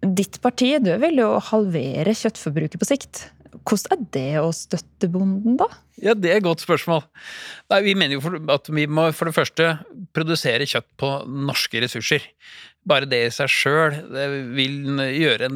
ditt 0.03 0.41
parti 0.43 0.73
du 0.83 0.91
vil 1.03 1.23
jo 1.23 1.37
halvere 1.53 2.15
kjøttforbruket 2.15 2.83
på 2.83 2.89
sikt. 2.89 3.27
hvordan 3.67 3.95
er 3.97 4.09
det 4.13 4.41
å 4.43 4.51
støtte 4.55 5.09
bonden, 5.11 5.57
da? 5.59 5.69
Ja, 6.03 6.13
det 6.15 6.31
er 6.31 6.41
et 6.41 6.45
godt 6.45 6.61
spørsmål. 6.61 7.07
Nei, 7.73 7.81
vi 7.87 7.95
mener 7.97 8.19
jo 8.19 8.35
at 8.53 8.69
vi 8.69 8.85
må 8.87 9.09
for 9.17 9.31
det 9.31 9.37
første 9.37 9.69
produsere 10.15 10.67
kjøtt 10.69 10.89
på 11.01 11.13
norske 11.27 11.81
ressurser. 11.83 12.27
Bare 12.87 13.09
det 13.09 13.23
i 13.27 13.33
seg 13.35 13.51
sjøl 13.51 13.97
vil, 14.55 14.77
gjøre 15.17 15.49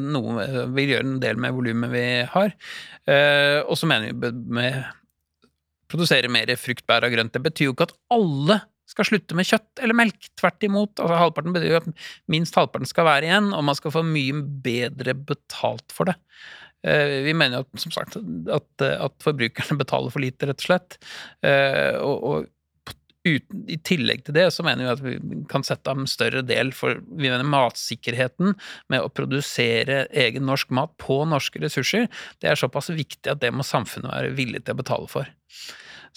vil 0.73 0.95
gjøre 0.95 1.05
en 1.05 1.21
del 1.21 1.37
med 1.39 1.55
volumet 1.55 1.93
vi 1.93 2.07
har. 2.33 2.55
Eh, 3.05 3.59
og 3.61 3.77
så 3.79 3.87
mener 3.91 4.11
vi 4.11 4.33
med 4.57 4.81
produsere 5.91 6.31
mer 6.31 6.51
frukt, 6.59 6.85
bær 6.89 7.07
og 7.07 7.13
grønt. 7.13 7.33
Det 7.35 7.43
betyr 7.45 7.69
jo 7.69 7.75
ikke 7.75 7.89
at 7.89 7.97
alle 8.15 8.61
skal 8.91 9.07
slutte 9.07 9.37
med 9.37 9.47
kjøtt 9.47 9.83
eller 9.83 9.97
melk. 9.97 10.31
Tvert 10.39 10.65
imot. 10.67 10.95
Altså, 10.97 11.19
halvparten 11.19 11.55
betyr 11.55 11.75
jo 11.75 11.81
at 11.81 11.91
minst 12.31 12.57
halvparten 12.57 12.89
skal 12.89 13.07
være 13.07 13.29
igjen, 13.29 13.51
og 13.55 13.63
man 13.67 13.77
skal 13.77 13.93
få 13.95 14.03
mye 14.07 14.41
bedre 14.65 15.15
betalt 15.15 15.95
for 15.95 16.11
det. 16.11 16.17
Eh, 16.87 17.19
vi 17.27 17.35
mener 17.37 17.61
jo 17.61 17.81
som 17.81 17.93
sagt 17.93 18.17
at, 18.17 18.87
at, 18.87 19.15
forbrukerne 19.21 19.77
betaler 19.79 20.13
for 20.13 20.23
lite, 20.23 20.49
rett 20.49 20.63
og 20.63 20.67
slett. 20.67 20.97
Eh, 21.45 21.93
og, 22.01 22.25
og 22.31 22.49
uten, 23.27 23.63
I 23.69 23.77
tillegg 23.85 24.25
til 24.25 24.35
det 24.37 24.47
så 24.55 24.65
mener 24.65 24.85
vi 24.85 24.91
at 24.91 25.03
vi 25.05 25.43
kan 25.51 25.65
sette 25.65 25.91
av 25.91 26.01
en 26.01 26.09
større 26.09 26.43
del 26.45 26.73
for 26.75 27.03
vi 27.11 27.29
mener 27.29 27.47
matsikkerheten 27.47 28.55
med 28.91 29.05
å 29.05 29.11
produsere 29.13 30.05
egen 30.09 30.47
norsk 30.49 30.73
mat 30.75 30.93
på 31.01 31.21
norske 31.29 31.61
ressurser. 31.63 32.09
Det 32.41 32.51
er 32.51 32.59
såpass 32.59 32.91
viktig 32.93 33.31
at 33.31 33.41
det 33.43 33.53
må 33.53 33.65
samfunnet 33.67 34.11
være 34.11 34.35
villig 34.37 34.65
til 34.65 34.75
å 34.75 34.81
betale 34.81 35.11
for. 35.11 35.31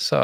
Så 0.00 0.20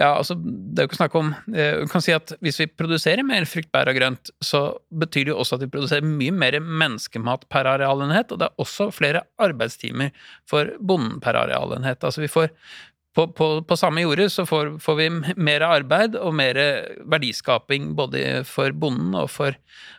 ja, 0.00 0.14
altså, 0.14 0.32
det 0.38 0.80
er 0.80 0.86
jo 0.86 0.88
ikke 0.88 0.96
snakk 0.96 1.16
om 1.18 1.32
eh, 1.52 1.82
Du 1.82 1.90
kan 1.92 2.00
si 2.00 2.12
at 2.14 2.32
hvis 2.40 2.56
vi 2.62 2.66
produserer 2.72 3.26
mer 3.26 3.44
frukt, 3.48 3.68
bær 3.74 3.90
og 3.90 3.98
grønt, 3.98 4.30
så 4.40 4.62
betyr 4.88 5.26
det 5.26 5.34
jo 5.34 5.40
også 5.42 5.58
at 5.58 5.64
vi 5.66 5.72
produserer 5.74 6.06
mye 6.06 6.32
mer 6.32 6.56
menneskemat 6.64 7.44
per 7.52 7.68
arealenhet, 7.68 8.32
og 8.32 8.40
det 8.40 8.48
er 8.48 8.64
også 8.64 8.88
flere 8.96 9.26
arbeidstimer 9.42 10.14
for 10.48 10.72
bonden 10.80 11.20
per 11.20 11.36
arealenhet. 11.42 12.00
Altså 12.06 12.24
vi 12.24 12.32
får 12.32 12.48
på, 13.16 13.26
på, 13.34 13.46
på 13.66 13.76
samme 13.78 14.04
jordet 14.04 14.28
så 14.32 14.44
får, 14.46 14.76
får, 14.82 14.96
vi 15.00 15.08
mer 15.42 15.64
arbeid 15.66 16.14
og 16.18 16.34
mer 16.38 16.58
verdiskaping 17.10 17.92
både 17.98 18.42
for 18.46 18.74
bonden 18.76 19.16
og 19.18 19.30
for 19.34 19.56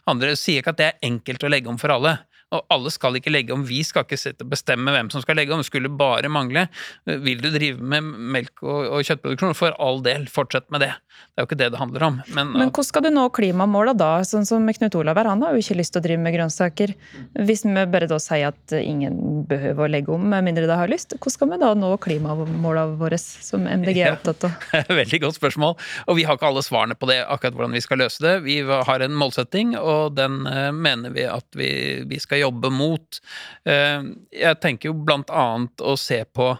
andre. 0.09 0.31
Jeg 0.31 0.41
sier 0.41 0.63
ikke 0.63 0.75
at 0.75 0.79
det 0.79 0.87
er 0.89 1.09
enkelt 1.09 1.43
å 1.43 1.51
legge 1.51 1.71
om 1.71 1.79
for 1.81 1.91
alle, 1.91 2.17
og 2.51 2.65
alle 2.73 2.91
skal 2.91 3.15
ikke 3.15 3.31
legge 3.31 3.55
om. 3.55 3.63
Vi 3.67 3.79
skal 3.87 4.03
ikke 4.03 4.47
bestemme 4.51 4.91
hvem 4.91 5.11
som 5.13 5.23
skal 5.23 5.39
legge 5.39 5.55
om. 5.55 5.61
Det 5.63 5.69
skulle 5.69 5.91
bare 5.91 6.31
mangle. 6.31 6.67
Vil 7.07 7.39
du 7.39 7.47
drive 7.53 7.79
med 7.79 8.03
melk 8.35 8.63
og, 8.65 8.89
og 8.97 9.07
kjøttproduksjon, 9.07 9.55
for 9.57 9.75
all 9.79 10.03
del, 10.03 10.27
fortsett 10.31 10.67
med 10.73 10.83
det. 10.83 10.91
Det 11.31 11.39
er 11.39 11.45
jo 11.45 11.47
ikke 11.49 11.59
det 11.59 11.69
det 11.73 11.79
handler 11.79 12.05
om. 12.07 12.17
Men, 12.35 12.51
Men 12.55 12.71
hvordan 12.71 12.87
skal 12.87 13.05
du 13.05 13.09
nå 13.13 13.23
klimamåla 13.35 13.93
da? 13.97 14.09
Sånn 14.27 14.47
som 14.47 14.67
Knut 14.71 14.95
Olav 14.99 15.19
her, 15.19 15.29
han 15.31 15.43
har 15.45 15.55
jo 15.55 15.63
ikke 15.63 15.77
lyst 15.79 15.95
til 15.95 16.01
å 16.01 16.05
drive 16.05 16.23
med 16.23 16.35
grønnsaker. 16.35 16.93
Hvis 17.39 17.63
vi 17.67 17.85
bare 17.93 18.09
da 18.11 18.19
sier 18.21 18.51
at 18.51 18.75
ingen 18.75 19.45
behøver 19.47 19.87
å 19.87 19.91
legge 19.91 20.11
om 20.15 20.27
med 20.31 20.45
mindre 20.47 20.67
de 20.67 20.77
har 20.77 20.91
lyst, 20.91 21.15
hvordan 21.15 21.35
skal 21.35 21.51
vi 21.53 21.61
da 21.61 21.71
nå 21.77 21.93
klimamåla 22.03 22.87
våre, 22.99 23.19
som 23.21 23.63
MDG 23.63 24.01
er 24.03 24.17
opptatt 24.17 24.47
av? 24.49 24.67
Ja, 24.75 24.83
veldig 25.01 25.21
godt 25.23 25.39
spørsmål. 25.39 25.77
Og 26.11 26.19
vi 26.19 26.27
har 26.27 26.39
ikke 26.39 26.51
alle 26.51 26.65
svarene 26.65 26.99
på 26.99 27.07
det, 27.11 27.21
akkurat 27.23 27.55
hvordan 27.57 27.79
vi 27.79 27.83
skal 27.85 28.03
løse 28.03 28.23
det. 28.25 28.35
Vi 28.47 28.59
har 28.67 29.05
en 29.05 29.15
målsetting, 29.15 29.75
og 29.79 30.17
den 30.19 30.41
eh, 30.51 30.69
mener 30.75 31.15
vi 31.15 31.27
at 31.31 31.47
vi, 31.55 31.71
vi 32.11 32.19
skal 32.19 32.40
jobbe 32.41 32.71
mot. 32.73 33.21
Eh, 33.67 34.03
jeg 34.35 34.61
tenker 34.63 34.91
jo 34.91 34.97
blant 35.05 35.31
annet 35.33 35.83
å 35.83 35.95
se 35.99 36.21
på 36.25 36.51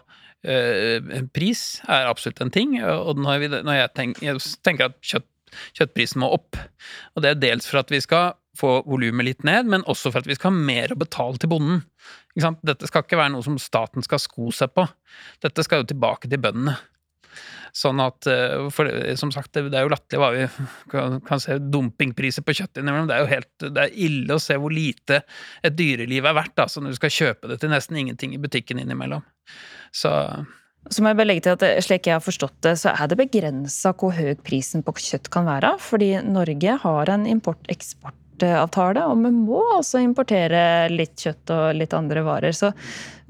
eh, 0.46 1.22
pris 1.34 1.82
er 1.88 2.10
absolutt 2.10 2.42
en 2.44 2.54
ting, 2.54 2.78
og 2.82 3.20
når, 3.20 3.48
jeg, 3.78 3.92
tenker, 3.96 4.88
at 4.88 4.98
kjøtt, 5.04 5.28
kjøttprisen 5.78 6.22
må 6.22 6.32
opp, 6.34 6.56
og 7.14 7.24
det 7.24 7.34
er 7.34 7.42
dels 7.42 7.68
for 7.68 7.82
at 7.82 7.92
vi 7.92 8.00
skal 8.02 8.32
få 8.58 8.82
volumet 8.84 9.26
litt 9.26 9.46
ned, 9.48 9.68
men 9.72 9.84
også 9.88 10.12
for 10.12 10.20
at 10.20 10.28
vi 10.28 10.36
skal 10.36 10.52
ha 10.52 10.64
mer 10.68 10.92
å 10.92 11.00
betale 11.00 11.40
til 11.40 11.50
bonden. 11.52 11.82
Dette 12.36 12.88
skal 12.88 13.04
ikke 13.04 13.20
være 13.20 13.32
noe 13.34 13.44
som 13.44 13.58
staten 13.60 14.04
skal 14.04 14.20
sko 14.20 14.52
seg 14.54 14.74
på. 14.76 14.84
Dette 15.44 15.64
skal 15.64 15.82
jo 15.82 15.92
tilbake 15.92 16.28
til 16.28 16.40
bøndene. 16.42 16.76
Sånn 17.76 18.00
at 18.04 18.28
eh, 18.30 18.68
for, 18.74 18.88
Som 19.18 19.32
sagt, 19.34 19.52
det, 19.56 19.72
er 19.72 19.86
jo 19.86 19.92
latterlig 19.92 20.22
hva 20.22 20.30
vi 20.34 20.46
kan, 21.28 21.42
se 21.42 21.58
dumpingpriser 21.62 22.46
på 22.46 22.56
kjøtt 22.60 22.80
innimellom. 22.80 23.10
Det 23.10 23.18
er 23.18 23.24
jo 23.24 23.32
helt 23.32 23.68
det 23.68 23.84
er 23.86 24.00
ille 24.08 24.38
å 24.38 24.42
se 24.42 24.56
hvor 24.60 24.74
lite 24.74 25.22
et 25.62 25.76
dyreliv 25.76 26.26
er 26.28 26.38
verdt, 26.38 26.58
altså 26.64 26.82
når 26.82 26.94
du 26.94 27.00
skal 27.00 27.14
kjøpe 27.18 27.52
det 27.52 27.60
til 27.62 27.72
nesten 27.72 28.00
ingenting 28.00 28.34
i 28.36 28.42
butikken 28.42 28.82
innimellom. 28.82 29.24
Så 29.94 30.12
så 30.90 30.98
må 30.98 31.12
jeg 31.12 31.18
bare 31.20 31.28
legge 31.28 31.44
til 31.46 31.54
at 31.54 31.84
Slik 31.86 32.08
jeg 32.08 32.16
har 32.16 32.24
forstått 32.24 32.56
det, 32.66 32.72
så 32.80 32.90
er 32.90 33.06
det 33.06 33.20
begrensa 33.20 33.92
hvor 33.94 34.16
høy 34.16 34.32
prisen 34.42 34.82
på 34.82 34.96
kjøtt 34.98 35.30
kan 35.30 35.46
være. 35.46 35.76
Fordi 35.78 36.16
Norge 36.26 36.74
har 36.82 37.12
en 37.12 37.28
import-eksport 37.30 38.18
eksportavtale, 38.42 39.04
og 39.06 39.20
vi 39.22 39.30
må 39.30 39.62
altså 39.76 40.02
importere 40.02 40.88
litt 40.90 41.16
kjøtt 41.20 41.50
og 41.54 41.76
litt 41.76 41.92
andre 41.94 42.22
varer. 42.22 42.52
Så 42.52 42.72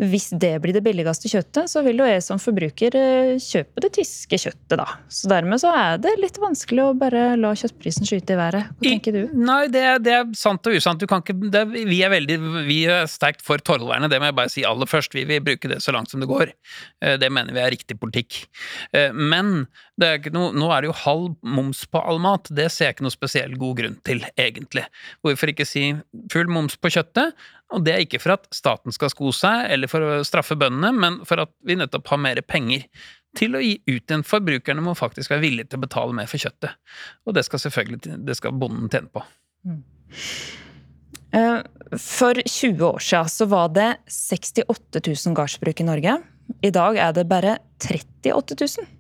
hvis 0.01 0.31
det 0.41 0.55
blir 0.63 0.75
det 0.77 0.83
billigste 0.85 1.31
kjøttet, 1.31 1.71
så 1.71 1.83
vil 1.85 2.01
jo 2.03 2.09
jeg 2.09 2.23
som 2.25 2.41
forbruker 2.43 2.97
eh, 2.99 3.35
kjøpe 3.43 3.85
det 3.85 3.93
tyske 3.99 4.39
kjøttet, 4.45 4.77
da. 4.81 4.87
Så 5.13 5.31
dermed 5.31 5.61
så 5.63 5.73
er 5.77 6.01
det 6.03 6.15
litt 6.21 6.39
vanskelig 6.43 6.85
å 6.85 6.95
bare 6.99 7.25
la 7.41 7.53
kjøttprisen 7.59 8.09
skyte 8.09 8.37
i 8.37 8.41
været. 8.41 8.73
Hva 8.73 8.89
tenker 8.89 9.17
du? 9.17 9.23
Nei, 9.37 9.67
det, 9.73 9.85
det 10.07 10.17
er 10.17 10.33
sant 10.39 10.67
og 10.69 10.77
usant. 10.79 11.05
Ikke, 11.05 11.37
det, 11.53 11.65
vi 11.73 12.01
er 12.05 12.13
veldig 12.15 12.39
vi 12.69 12.83
er 12.91 13.09
sterkt 13.11 13.45
for 13.45 13.63
tollvernet, 13.63 14.13
det 14.13 14.21
må 14.23 14.31
jeg 14.31 14.39
bare 14.41 14.53
si 14.53 14.67
aller 14.69 14.89
først. 14.89 15.17
Vi 15.17 15.27
vil 15.29 15.45
bruke 15.45 15.71
det 15.71 15.83
så 15.85 15.95
langt 15.95 16.13
som 16.13 16.23
det 16.23 16.31
går. 16.31 16.55
Eh, 17.05 17.19
det 17.21 17.33
mener 17.33 17.57
vi 17.57 17.65
er 17.65 17.75
riktig 17.75 17.99
politikk. 18.01 18.45
Eh, 18.97 19.13
men 19.13 19.67
er 20.03 20.31
no, 20.35 20.49
nå 20.57 20.71
er 20.73 20.83
det 20.83 20.91
jo 20.91 20.99
halv 21.05 21.27
moms 21.45 21.85
på 21.91 22.01
all 22.01 22.21
mat. 22.23 22.49
Det 22.51 22.69
ser 22.73 22.91
jeg 22.91 22.97
ikke 22.97 23.07
noe 23.07 23.15
spesiell 23.15 23.57
god 23.61 23.79
grunn 23.81 23.99
til, 24.07 24.23
egentlig. 24.41 24.87
Hvorfor 25.23 25.53
ikke 25.53 25.69
si 25.69 25.91
full 26.33 26.51
moms 26.51 26.79
på 26.81 26.93
kjøttet? 26.93 27.37
Og 27.73 27.85
det 27.87 27.95
er 27.95 28.05
ikke 28.05 28.21
for 28.23 28.37
at 28.37 28.47
staten 28.55 28.95
skal 28.95 29.11
sko 29.13 29.33
seg, 29.37 29.67
eller 29.73 29.91
for 29.91 30.05
å 30.05 30.23
straffe 30.27 30.57
bøndene, 30.61 30.93
men 30.93 31.21
for 31.29 31.45
at 31.45 31.53
vi 31.67 31.77
nettopp 31.81 32.13
har 32.13 32.21
mer 32.21 32.41
penger 32.45 32.85
til 33.39 33.57
å 33.57 33.63
gi 33.65 33.79
ut 33.89 34.03
igjen. 34.03 34.25
Forbrukerne 34.29 34.85
må 34.85 34.95
faktisk 34.99 35.33
være 35.33 35.45
villige 35.47 35.73
til 35.73 35.81
å 35.81 35.87
betale 35.87 36.17
mer 36.17 36.29
for 36.31 36.43
kjøttet. 36.43 36.77
Og 37.27 37.37
det 37.37 37.47
skal 37.49 37.65
selvfølgelig 37.65 38.19
det 38.29 38.37
skal 38.39 38.57
bonden 38.61 38.93
tjene 38.93 39.09
på. 39.13 39.25
Mm. 39.65 39.81
Eh, 41.33 41.61
for 41.97 42.37
20 42.37 42.85
år 42.91 43.01
siden 43.01 43.31
så 43.33 43.49
var 43.49 43.73
det 43.73 43.91
68 44.13 45.01
000 45.01 45.37
gardsbruk 45.39 45.81
i 45.81 45.89
Norge. 45.89 46.19
I 46.61 46.73
dag 46.75 46.99
er 47.01 47.15
det 47.17 47.29
bare 47.31 47.57
38 47.81 48.59
000. 48.61 48.91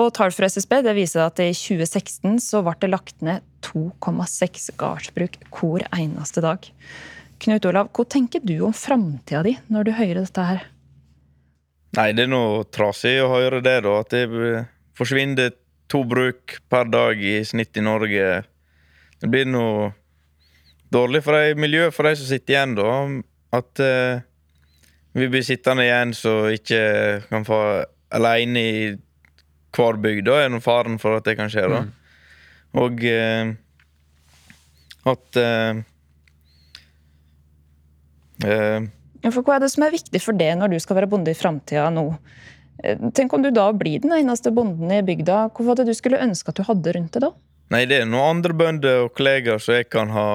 Og 0.00 0.12
tall 0.14 0.32
fra 0.32 0.46
SSB 0.46 0.76
det 0.86 0.94
viser 0.96 1.24
at 1.24 1.40
i 1.42 1.50
2016 1.50 2.38
så 2.44 2.62
ble 2.64 2.76
det 2.80 2.92
lagt 2.92 3.24
ned 3.26 3.44
2,6 3.66 4.70
gardsbruk 4.80 5.40
hver 5.50 5.88
eneste 5.98 6.44
dag. 6.44 6.68
Knut 7.40 7.64
Olav, 7.64 7.88
hva 7.96 8.04
tenker 8.04 8.42
du 8.44 8.58
om 8.66 8.72
framtida 8.76 9.40
di 9.46 9.54
når 9.72 9.86
du 9.88 9.90
hører 9.96 10.20
dette 10.20 10.44
her? 10.44 10.66
Nei, 11.96 12.10
det 12.14 12.26
er 12.26 12.30
noe 12.30 12.66
trasig 12.70 13.16
å 13.22 13.30
høre 13.32 13.62
det, 13.64 13.78
da. 13.86 13.94
At 14.04 14.12
det 14.12 14.26
forsvinner 14.98 15.54
to 15.90 16.04
bruk 16.06 16.58
per 16.70 16.90
dag 16.92 17.18
i 17.18 17.40
snitt 17.46 17.80
i 17.80 17.82
Norge. 17.82 18.26
Det 19.20 19.30
blir 19.32 19.48
noe 19.48 19.90
dårlig 20.92 21.22
for 21.24 21.38
de, 21.38 21.56
miljøet 21.58 21.96
for 21.96 22.06
de 22.06 22.14
som 22.20 22.28
sitter 22.28 22.54
igjen, 22.54 22.76
da. 22.78 22.92
At 23.56 23.82
uh, 23.82 24.22
vi 25.16 25.30
blir 25.32 25.42
sittende 25.46 25.88
igjen 25.88 26.14
så 26.14 26.34
ikke 26.54 26.82
kan 27.30 27.48
få 27.48 27.60
aleine 28.14 28.62
i 28.62 28.84
hver 29.74 29.98
bygd. 30.02 30.28
Da 30.28 30.44
er 30.44 30.52
nå 30.52 30.60
faren 30.62 31.00
for 31.02 31.18
at 31.18 31.26
det 31.26 31.38
kan 31.40 31.50
skje, 31.50 31.66
da. 31.72 31.82
Mm. 31.88 31.92
Og 32.84 33.06
uh, 33.08 33.56
at 35.10 35.40
Uh, 35.40 35.80
for 39.34 39.44
hva 39.44 39.58
er 39.58 39.64
det 39.64 39.72
som 39.74 39.84
er 39.84 39.92
viktig 39.94 40.22
for 40.24 40.36
det 40.36 40.52
når 40.56 40.72
du 40.72 40.78
skal 40.80 41.00
være 41.00 41.10
bonde 41.10 41.32
i 41.32 41.36
framtida 41.36 41.90
nå? 41.92 42.06
Eh, 42.84 43.00
tenk 43.16 43.34
om 43.36 43.44
du 43.44 43.50
da 43.52 43.68
blir 43.76 44.00
den 44.00 44.14
eneste 44.16 44.52
bonden 44.54 44.92
i 44.92 45.02
bygda. 45.04 45.50
Var 45.56 45.80
det 45.80 45.90
du 45.90 45.94
skulle 45.96 46.22
ønske 46.22 46.52
at 46.52 46.60
du 46.60 46.64
hadde 46.68 46.96
rundt 46.96 47.16
det 47.16 47.24
da? 47.26 47.34
Nei, 47.70 47.84
det 47.86 48.00
er 48.00 48.08
noen 48.08 48.38
andre 48.38 48.56
bønder 48.56 49.04
og 49.04 49.12
kollegaer 49.14 49.60
som 49.62 49.76
jeg 49.76 49.90
kan 49.92 50.10
ha 50.14 50.26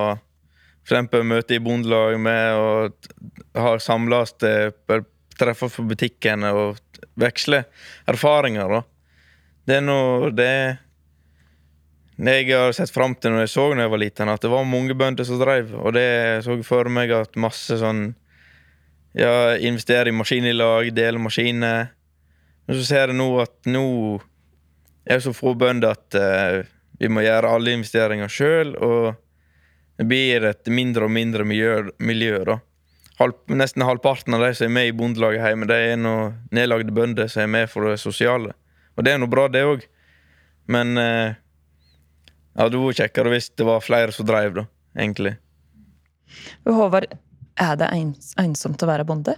eksempel 0.85 1.25
møte 1.25 1.57
i 1.57 1.63
bondelag 1.63 2.19
med, 2.21 2.55
og 2.55 3.57
har 3.57 3.81
samles 3.81 4.35
treffer 4.37 5.71
på 5.73 5.85
butikken 5.89 6.45
og 6.51 6.77
veksle 7.19 7.63
erfaringer. 8.07 8.69
da. 8.69 8.81
Det 9.65 9.79
er 9.79 9.85
noe 9.85 10.29
det 10.29 10.51
jeg 12.15 12.47
har 12.53 12.71
sett 12.71 12.93
fram 12.93 13.15
til 13.15 13.33
når 13.33 13.43
jeg 13.43 13.51
så 13.51 13.65
da 13.73 13.83
jeg 13.83 13.91
var 13.91 13.99
liten, 13.99 14.29
at 14.31 14.43
det 14.43 14.51
var 14.51 14.67
mange 14.67 14.95
bønder 14.95 15.27
som 15.27 15.39
drev. 15.41 15.73
Og 15.75 15.93
det 15.97 16.43
så 16.45 16.55
jeg 16.55 16.67
for 16.67 16.87
meg 16.89 17.11
at 17.11 17.35
masse 17.35 17.79
sånn 17.81 18.13
Ja, 19.15 19.55
investere 19.63 20.11
i 20.11 20.11
maskinlag, 20.11 20.89
dele 20.91 21.19
maskiner. 21.23 21.93
Men 22.67 22.75
så 22.75 22.83
ser 22.83 23.11
jeg 23.13 23.15
nå 23.15 23.29
at 23.39 23.53
nå 23.63 23.85
er 25.05 25.19
det 25.19 25.23
så 25.23 25.31
få 25.31 25.53
bønder 25.55 25.93
at 25.93 26.17
uh, 26.19 26.65
vi 26.99 27.07
må 27.07 27.23
gjøre 27.23 27.51
alle 27.55 27.75
investeringer 27.77 28.31
sjøl, 28.31 28.73
og 28.75 29.13
det 29.95 30.07
blir 30.09 30.47
et 30.49 30.67
mindre 30.67 31.07
og 31.07 31.13
mindre 31.15 31.45
miljø. 31.47 31.91
miljø 31.99 32.41
da. 32.47 32.57
Halv, 33.21 33.37
nesten 33.47 33.85
halvparten 33.87 34.35
av 34.35 34.43
de 34.43 34.51
som 34.57 34.67
er 34.67 34.75
med 34.75 34.89
i 34.89 34.95
bondelaget 34.97 35.45
hjemme, 35.45 35.69
det 35.71 35.79
er 35.93 35.95
noe 36.01 36.33
nedlagde 36.51 36.91
bønder 36.91 37.31
som 37.31 37.45
er 37.45 37.53
med 37.53 37.71
for 37.71 37.87
det 37.87 38.01
sosiale. 38.01 38.51
Og 38.97 39.07
det 39.07 39.13
er 39.13 39.21
noe 39.21 39.31
bra, 39.31 39.47
det 39.47 39.63
òg. 39.63 39.85
Men 40.67 40.97
uh, 40.99 41.37
ja, 42.55 42.69
det 42.69 42.79
var 42.79 42.87
vært 42.87 43.01
kjekkere 43.03 43.33
hvis 43.33 43.49
det 43.59 43.67
var 43.67 43.83
flere 43.83 44.15
som 44.15 44.27
drev, 44.27 44.55
da, 44.55 44.65
egentlig. 44.97 45.35
Håvard, 46.65 47.09
er 47.59 47.75
det 47.79 47.91
ensomt 48.41 48.83
å 48.83 48.89
være 48.89 49.07
bonde? 49.07 49.35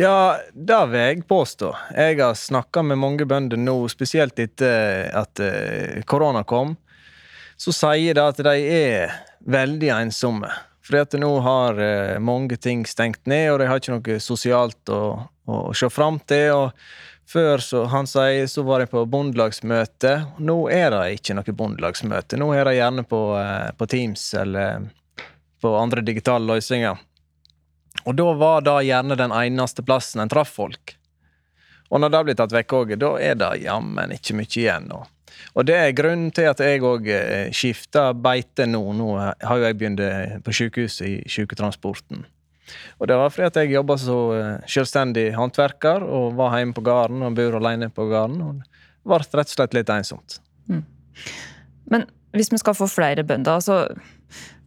Ja, 0.00 0.38
det 0.54 0.80
vil 0.88 1.02
jeg 1.02 1.24
påstå. 1.28 1.68
Jeg 1.92 2.16
har 2.22 2.36
snakka 2.38 2.82
med 2.82 3.00
mange 3.00 3.26
bønder 3.28 3.60
nå, 3.60 3.76
spesielt 3.92 4.40
etter 4.40 5.10
at 5.12 5.40
eh, 5.44 6.00
korona 6.08 6.46
kom. 6.48 6.78
Så 7.60 7.74
sier 7.76 8.16
de 8.16 8.24
at 8.24 8.40
de 8.40 8.54
er 8.72 9.12
veldig 9.44 9.92
ensomme. 9.98 10.48
Fordi 10.82 11.02
at 11.04 11.18
nå 11.20 11.30
har 11.44 11.78
eh, 11.78 12.16
mange 12.24 12.56
ting 12.56 12.86
stengt 12.88 13.28
ned, 13.28 13.52
og 13.52 13.60
de 13.60 13.68
har 13.68 13.82
ikke 13.82 13.98
noe 13.98 14.18
sosialt 14.24 14.90
å, 14.90 15.02
å 15.44 15.60
se 15.76 15.92
fram 15.92 16.18
til. 16.24 16.48
og 16.56 17.11
før, 17.28 17.58
så 17.58 17.84
han 17.92 18.08
sier, 18.08 18.46
så 18.46 18.64
var 18.66 18.82
jeg 18.82 18.90
på 18.92 19.04
bondelagsmøte. 19.08 20.14
Nå 20.42 20.56
er 20.72 20.90
det 20.94 21.18
ikke 21.18 21.36
noe 21.38 21.54
bondelagsmøte. 21.56 22.38
Nå 22.40 22.50
er 22.56 22.68
det 22.68 22.78
gjerne 22.78 23.04
på, 23.08 23.22
eh, 23.38 23.70
på 23.76 23.88
Teams 23.90 24.34
eller 24.34 24.88
på 25.62 25.76
andre 25.78 26.02
digitale 26.02 26.46
løsninger. 26.54 26.98
Og 28.04 28.16
da 28.18 28.32
var 28.34 28.66
det 28.66 28.78
gjerne 28.88 29.18
den 29.18 29.32
eneste 29.36 29.84
plassen 29.86 30.22
en 30.22 30.32
traff 30.32 30.52
folk. 30.56 30.96
Og 31.92 32.00
når 32.00 32.12
det 32.12 32.22
blir 32.24 32.38
tatt 32.40 32.54
vekk 32.56 32.76
òg, 32.78 32.94
da 32.98 33.10
er 33.20 33.34
det 33.36 33.50
jammen 33.66 34.14
ikke 34.14 34.34
mye 34.38 34.48
igjen. 34.48 34.88
nå. 34.88 35.04
og 35.54 35.66
det 35.66 35.76
er 35.76 35.92
grunnen 35.92 36.30
til 36.32 36.48
at 36.48 36.60
jeg 36.60 36.80
òg 36.80 37.08
skifter 37.52 38.14
beite 38.14 38.66
nå. 38.66 38.80
Nå 38.92 39.08
har 39.18 39.58
jo 39.58 39.64
jeg 39.64 39.76
begynt 39.76 40.00
på 40.44 40.52
sykehuset 40.52 41.06
i 41.06 41.16
syketransporten. 41.28 42.24
Og 43.00 43.08
det 43.10 43.18
var 43.18 43.32
fordi 43.32 43.48
at 43.48 43.58
jeg 43.60 43.74
jobba 43.74 43.96
som 44.00 44.62
selvstendig 44.70 45.30
håndverker 45.36 46.04
og 46.06 46.36
var 46.38 46.56
hjemme 46.58 46.76
på 46.76 46.84
gården 46.86 47.26
og 47.26 47.36
bor 47.38 47.58
alene 47.58 47.90
på 47.92 48.06
gården. 48.10 48.42
Og 48.46 48.60
det 48.62 49.10
ble 49.10 49.20
rett 49.22 49.52
og 49.52 49.56
slett 49.56 49.76
litt 49.76 49.92
ensomt. 49.92 50.38
Mm. 50.70 50.84
Men 51.92 52.06
hvis 52.36 52.52
vi 52.52 52.60
skal 52.62 52.76
få 52.76 52.88
flere 52.88 53.24
bønder, 53.26 53.60
altså 53.60 53.84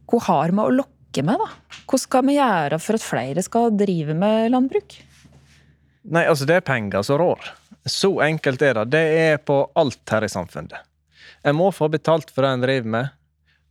Hvor 0.05 0.21
har 0.27 0.51
vi 0.53 0.61
å 0.61 0.69
lokke 0.69 1.23
med, 1.25 1.41
da? 1.41 1.79
Hva 1.89 1.97
skal 1.97 2.25
vi 2.27 2.35
gjøre 2.37 2.77
for 2.83 2.97
at 2.97 3.05
flere 3.05 3.41
skal 3.41 3.71
drive 3.73 4.13
med 4.13 4.51
landbruk? 4.53 4.99
Nei, 6.05 6.27
altså 6.29 6.45
det 6.45 6.59
er 6.59 6.65
penger 6.65 7.01
som 7.01 7.17
rår. 7.17 7.47
Så 7.89 8.11
enkelt 8.21 8.61
er 8.61 8.77
det. 8.77 8.85
Det 8.93 9.03
er 9.23 9.39
på 9.41 9.63
alt 9.73 10.13
her 10.13 10.25
i 10.25 10.29
samfunnet. 10.29 10.77
En 11.45 11.57
må 11.57 11.71
få 11.73 11.89
betalt 11.93 12.29
for 12.33 12.45
det 12.45 12.51
en 12.53 12.65
driver 12.65 12.91
med, 12.97 13.15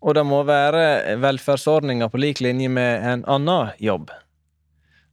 og 0.04 0.14
det 0.18 0.24
må 0.28 0.42
være 0.44 1.16
velferdsordninger 1.22 2.10
på 2.12 2.20
lik 2.20 2.42
linje 2.44 2.68
med 2.68 3.06
en 3.08 3.24
annen 3.24 3.72
jobb. 3.80 4.10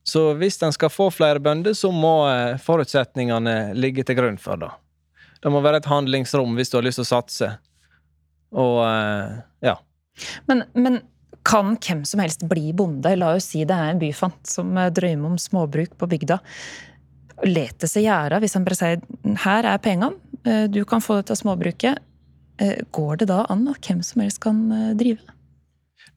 Så 0.04 0.34
hvis 0.36 0.60
en 0.66 0.74
skal 0.76 0.92
få 0.92 1.08
flere 1.14 1.40
bønder, 1.40 1.76
så 1.78 1.94
må 1.96 2.26
forutsetningene 2.60 3.72
ligge 3.78 4.04
til 4.04 4.18
grunn 4.18 4.40
for 4.42 4.60
det. 4.60 4.72
Det 5.42 5.52
må 5.54 5.62
være 5.64 5.80
et 5.80 5.90
handlingsrom 5.90 6.58
hvis 6.58 6.74
du 6.74 6.80
har 6.80 6.86
lyst 6.86 7.00
til 7.00 7.08
å 7.08 7.12
satse. 7.12 7.50
Og 8.52 8.82
ja. 9.64 9.78
Men, 10.50 10.66
men 10.76 11.00
kan 11.48 11.78
hvem 11.80 12.04
som 12.06 12.22
helst 12.22 12.44
bli 12.50 12.74
bonde? 12.76 13.16
La 13.16 13.32
oss 13.38 13.48
si 13.54 13.64
det 13.66 13.78
er 13.78 13.94
en 13.94 14.02
byfant 14.02 14.42
som 14.50 14.76
drømmer 14.76 15.34
om 15.34 15.40
småbruk 15.40 15.96
på 15.98 16.10
bygda. 16.12 16.42
Let 17.48 17.80
det 17.82 17.90
seg 17.90 18.10
gjøre 18.10 18.42
hvis 18.44 18.58
han 18.58 18.68
bare 18.68 18.78
sier 18.78 19.38
her 19.46 19.72
er 19.72 19.82
pengene, 19.82 20.18
du 20.74 20.84
kan 20.90 21.02
få 21.02 21.22
dette 21.22 21.38
småbruket. 21.38 22.02
Går 22.94 23.22
det 23.22 23.30
da 23.32 23.44
an 23.50 23.64
at 23.72 23.88
hvem 23.88 24.04
som 24.06 24.22
helst 24.22 24.42
kan 24.44 24.60
drive? 25.00 25.24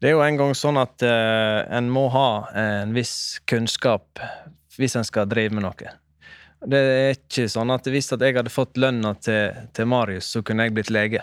Det 0.01 0.11
er 0.11 0.17
jo 0.19 0.25
en 0.25 0.37
gang 0.37 0.55
sånn 0.59 0.77
at 0.77 1.01
uh, 1.07 1.65
en 1.73 1.87
må 1.89 2.09
ha 2.13 2.29
en 2.61 2.91
viss 2.93 3.41
kunnskap 3.49 4.21
hvis 4.77 4.97
en 4.99 5.07
skal 5.07 5.31
drive 5.31 5.55
med 5.55 5.65
noe. 5.65 5.93
Det 6.65 6.81
er 6.81 7.15
ikke 7.15 7.47
sånn 7.53 7.73
at 7.73 7.87
hvis 7.89 8.11
jeg 8.13 8.37
hadde 8.37 8.53
fått 8.53 8.79
lønna 8.81 9.15
til, 9.21 9.55
til 9.77 9.89
Marius, 9.89 10.29
så 10.35 10.43
kunne 10.45 10.67
jeg 10.67 10.75
blitt 10.77 10.93
lege. 10.93 11.23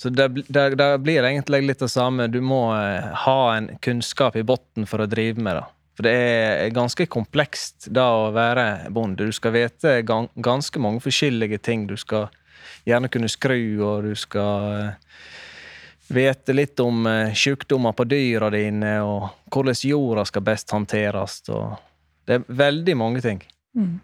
Så 0.00 0.08
det, 0.08 0.28
det, 0.48 0.78
det, 0.80 0.88
blir 1.04 1.26
egentlig 1.26 1.60
litt 1.66 1.82
det 1.82 1.90
samme. 1.92 2.30
Du 2.32 2.40
må 2.40 2.62
ha 2.72 3.40
en 3.52 3.68
kunnskap 3.84 4.38
i 4.38 4.44
bunnen 4.46 4.88
for 4.88 5.02
å 5.02 5.08
drive 5.10 5.42
med 5.42 5.58
det. 5.58 5.64
For 5.98 6.06
det 6.06 6.14
er 6.16 6.72
ganske 6.72 7.04
komplekst 7.12 7.90
da 7.92 8.06
å 8.22 8.30
være 8.32 8.88
bonde. 8.96 9.26
Du 9.28 9.36
skal 9.36 9.52
vite 9.58 9.98
gan 10.08 10.30
ganske 10.40 10.80
mange 10.80 11.02
forskjellige 11.04 11.58
ting. 11.66 11.84
Du 11.90 11.98
skal 12.00 12.30
gjerne 12.90 13.10
kunne 13.12 13.30
skru, 13.30 13.60
og 13.86 14.08
du 14.08 14.16
skal 14.18 14.66
uh, 14.90 15.20
vite 16.10 16.56
litt 16.56 16.80
om 16.82 17.06
uh, 17.06 17.30
sykdommer 17.36 17.94
på 17.96 18.06
dyra 18.10 18.50
dine, 18.54 18.98
og 19.06 19.30
hvordan 19.52 19.80
jorda 19.86 20.26
skal 20.28 20.44
best 20.46 20.74
håndteres. 20.74 21.40
det 22.26 22.38
er 22.38 22.46
veldig 22.48 22.96
mange 22.98 23.24
ting. 23.24 23.40
Mm. 23.78 24.00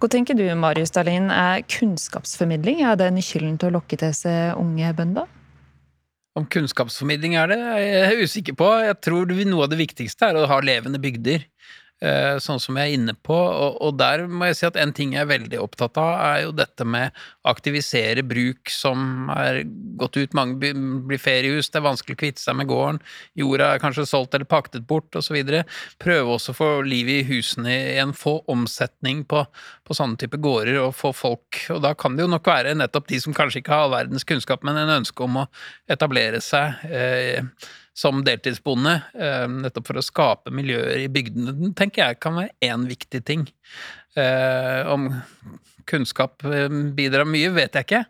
Hva 0.00 0.08
tenker 0.08 0.36
du, 0.36 0.46
Marius 0.56 0.94
Dahlin, 0.94 1.28
er 1.28 1.60
kunnskapsformidling 1.68 2.80
er 2.80 2.96
det 2.96 3.10
nøkkelen 3.12 3.58
til 3.60 3.68
å 3.68 3.76
lokke 3.76 3.98
til 4.00 4.14
seg 4.16 4.56
unge 4.60 4.92
bønder? 4.96 5.28
Om 6.32 6.46
kunnskapsformidling 6.48 7.36
er 7.36 7.52
det, 7.52 7.58
jeg 7.60 8.04
er 8.06 8.22
usikker 8.24 8.56
på. 8.56 8.68
Jeg 8.86 8.96
tror 9.04 9.34
noe 9.44 9.66
av 9.66 9.72
det 9.72 9.82
viktigste 9.82 10.30
er 10.30 10.40
å 10.40 10.46
ha 10.48 10.60
levende 10.64 11.00
bygder. 11.02 11.44
Sånn 12.42 12.58
som 12.58 12.78
jeg 12.80 12.90
er 12.90 12.96
inne 12.96 13.12
på, 13.14 13.36
og, 13.36 13.76
og, 13.78 13.92
der 14.00 14.24
må 14.26 14.48
jeg 14.48 14.56
si 14.58 14.66
at 14.66 14.78
en 14.80 14.90
ting 14.96 15.12
jeg 15.14 15.22
er 15.22 15.30
veldig 15.30 15.60
opptatt 15.62 16.00
av, 16.02 16.14
er 16.18 16.38
jo 16.46 16.54
dette 16.58 16.86
med 16.88 17.14
aktivisere 17.46 18.24
bruk 18.26 18.72
som 18.72 19.30
er 19.30 19.60
gått 20.00 20.18
ut, 20.18 20.34
mange 20.34 20.72
blir 21.06 21.20
feriehus, 21.22 21.70
det 21.70 21.78
er 21.78 21.86
vanskelig 21.86 22.16
å 22.16 22.22
kvitte 22.24 22.42
seg 22.42 22.58
med 22.58 22.70
gården, 22.72 22.98
jorda 23.38 23.70
er 23.76 23.82
kanskje 23.84 24.08
solgt 24.10 24.34
eller 24.34 24.50
paktet 24.50 24.86
bort, 24.88 25.14
osv. 25.14 25.38
Prøve 26.02 26.34
også 26.34 26.54
å 26.54 26.58
få 26.58 26.70
liv 26.86 27.12
i 27.12 27.20
husene 27.28 27.76
igjen, 27.92 28.16
få 28.18 28.40
omsetning 28.50 29.22
på, 29.28 29.44
på 29.92 29.98
sånne 29.98 30.16
type 30.20 30.40
gårder, 30.40 30.80
og 30.86 30.96
få 30.96 31.12
folk 31.12 31.60
Og 31.74 31.82
da 31.84 31.92
kan 31.98 32.16
det 32.16 32.24
jo 32.24 32.32
nok 32.32 32.48
være 32.48 32.74
nettopp 32.78 33.10
de 33.12 33.20
som 33.20 33.36
kanskje 33.36 33.60
ikke 33.60 33.74
har 33.74 33.86
all 33.86 33.94
verdens 33.94 34.26
kunnskap, 34.28 34.64
men 34.64 34.80
en 34.80 34.96
ønske 34.96 35.24
om 35.26 35.42
å 35.44 35.48
etablere 35.92 36.40
seg. 36.44 36.80
Eh, 36.88 37.68
som 37.92 38.22
deltidsbonde, 38.24 38.94
nettopp 39.52 39.90
for 39.90 40.00
å 40.00 40.04
skape 40.04 40.48
miljøer 40.54 41.02
i 41.02 41.10
bygdene, 41.12 41.74
tenker 41.76 42.06
jeg 42.06 42.22
kan 42.24 42.38
være 42.38 42.54
én 42.64 42.86
viktig 42.88 43.20
ting. 43.28 43.42
Om 44.16 45.10
kunnskap 45.84 46.40
bidrar 46.96 47.28
mye, 47.28 47.50
vet 47.52 47.76
jeg 47.76 47.84
ikke, 47.84 48.00